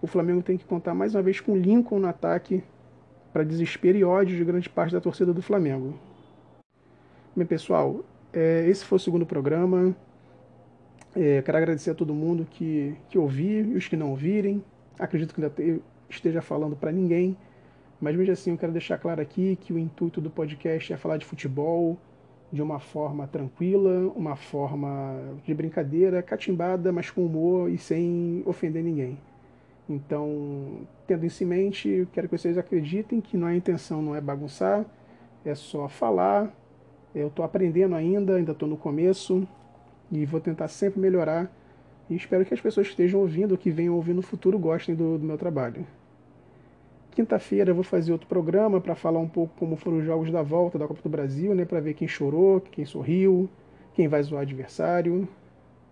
o 0.00 0.06
Flamengo 0.06 0.42
tem 0.42 0.56
que 0.56 0.64
contar 0.64 0.94
mais 0.94 1.14
uma 1.14 1.22
vez 1.22 1.40
com 1.40 1.56
Lincoln 1.56 1.98
no 1.98 2.06
ataque 2.06 2.62
para 3.32 3.42
desespero 3.42 3.98
e 3.98 4.04
ódio 4.04 4.36
de 4.36 4.44
grande 4.44 4.68
parte 4.68 4.92
da 4.92 5.00
torcida 5.00 5.32
do 5.32 5.42
Flamengo. 5.42 5.98
Bem, 7.34 7.44
pessoal, 7.44 8.04
é, 8.32 8.64
esse 8.68 8.84
foi 8.84 8.96
o 8.96 9.00
segundo 9.00 9.26
programa. 9.26 9.96
É, 11.16 11.42
quero 11.42 11.58
agradecer 11.58 11.90
a 11.90 11.94
todo 11.94 12.14
mundo 12.14 12.46
que, 12.48 12.94
que 13.08 13.18
ouviu 13.18 13.72
e 13.72 13.76
os 13.76 13.88
que 13.88 13.96
não 13.96 14.10
ouvirem. 14.10 14.62
Acredito 14.96 15.34
que 15.34 15.40
ainda 15.40 15.52
te, 15.52 15.82
esteja 16.08 16.42
falando 16.42 16.76
para 16.76 16.92
ninguém, 16.92 17.36
mas 18.00 18.16
mesmo 18.16 18.32
assim 18.32 18.50
eu 18.50 18.58
quero 18.58 18.72
deixar 18.72 18.98
claro 18.98 19.20
aqui 19.20 19.56
que 19.60 19.72
o 19.72 19.78
intuito 19.78 20.20
do 20.20 20.30
podcast 20.30 20.92
é 20.92 20.96
falar 20.96 21.16
de 21.16 21.24
futebol, 21.24 21.98
de 22.52 22.62
uma 22.62 22.78
forma 22.78 23.26
tranquila, 23.26 24.12
uma 24.14 24.36
forma 24.36 25.18
de 25.44 25.52
brincadeira, 25.54 26.22
catimbada, 26.22 26.92
mas 26.92 27.10
com 27.10 27.24
humor 27.24 27.70
e 27.70 27.78
sem 27.78 28.42
ofender 28.46 28.82
ninguém. 28.82 29.18
Então, 29.88 30.80
tendo 31.06 31.26
isso 31.26 31.42
em 31.42 31.46
mente, 31.46 31.88
eu 31.88 32.06
quero 32.12 32.28
que 32.28 32.38
vocês 32.38 32.56
acreditem 32.56 33.20
que 33.20 33.36
não 33.36 33.48
a 33.48 33.56
intenção 33.56 34.00
não 34.00 34.14
é 34.14 34.20
bagunçar, 34.20 34.84
é 35.44 35.54
só 35.54 35.88
falar. 35.88 36.52
Eu 37.14 37.28
estou 37.28 37.44
aprendendo 37.44 37.94
ainda, 37.94 38.36
ainda 38.36 38.52
estou 38.52 38.68
no 38.68 38.76
começo 38.76 39.46
e 40.10 40.24
vou 40.24 40.40
tentar 40.40 40.68
sempre 40.68 41.00
melhorar 41.00 41.50
E 42.08 42.14
espero 42.14 42.44
que 42.44 42.52
as 42.52 42.60
pessoas 42.60 42.86
que 42.86 42.92
estejam 42.92 43.20
ouvindo, 43.20 43.56
que 43.56 43.70
venham 43.70 43.94
ouvir 43.94 44.12
no 44.12 44.22
futuro, 44.22 44.58
gostem 44.58 44.94
do, 44.94 45.18
do 45.18 45.24
meu 45.24 45.38
trabalho. 45.38 45.86
Quinta-feira 47.12 47.70
eu 47.70 47.74
vou 47.74 47.84
fazer 47.84 48.12
outro 48.12 48.26
programa 48.26 48.80
para 48.80 48.94
falar 48.94 49.20
um 49.20 49.28
pouco 49.28 49.54
como 49.56 49.76
foram 49.76 49.98
os 49.98 50.04
jogos 50.04 50.30
da 50.32 50.42
volta 50.42 50.78
da 50.78 50.86
Copa 50.86 51.00
do 51.00 51.08
Brasil, 51.08 51.54
né, 51.54 51.64
para 51.64 51.80
ver 51.80 51.94
quem 51.94 52.08
chorou, 52.08 52.60
quem 52.60 52.84
sorriu, 52.84 53.48
quem 53.94 54.08
vai 54.08 54.22
zoar 54.22 54.40
o 54.40 54.42
adversário. 54.42 55.28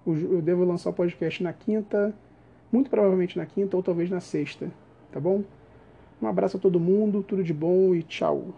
Eu 0.05 0.43
devo 0.43 0.65
lançar 0.65 0.91
o 0.91 0.93
podcast 0.93 1.41
na 1.43 1.53
quinta, 1.53 2.13
muito 2.73 2.91
provavelmente 2.91 3.39
na 3.39 3.47
quinta 3.47 3.77
ou 3.77 3.83
talvez 3.83 4.11
na 4.11 4.19
sexta, 4.19 4.69
tá 5.13 5.21
bom? 5.21 5.45
Um 6.21 6.27
abraço 6.27 6.57
a 6.57 6.61
todo 6.61 6.81
mundo, 6.81 7.23
tudo 7.23 7.45
de 7.45 7.55
bom 7.55 7.95
e 7.95 8.03
tchau. 8.03 8.49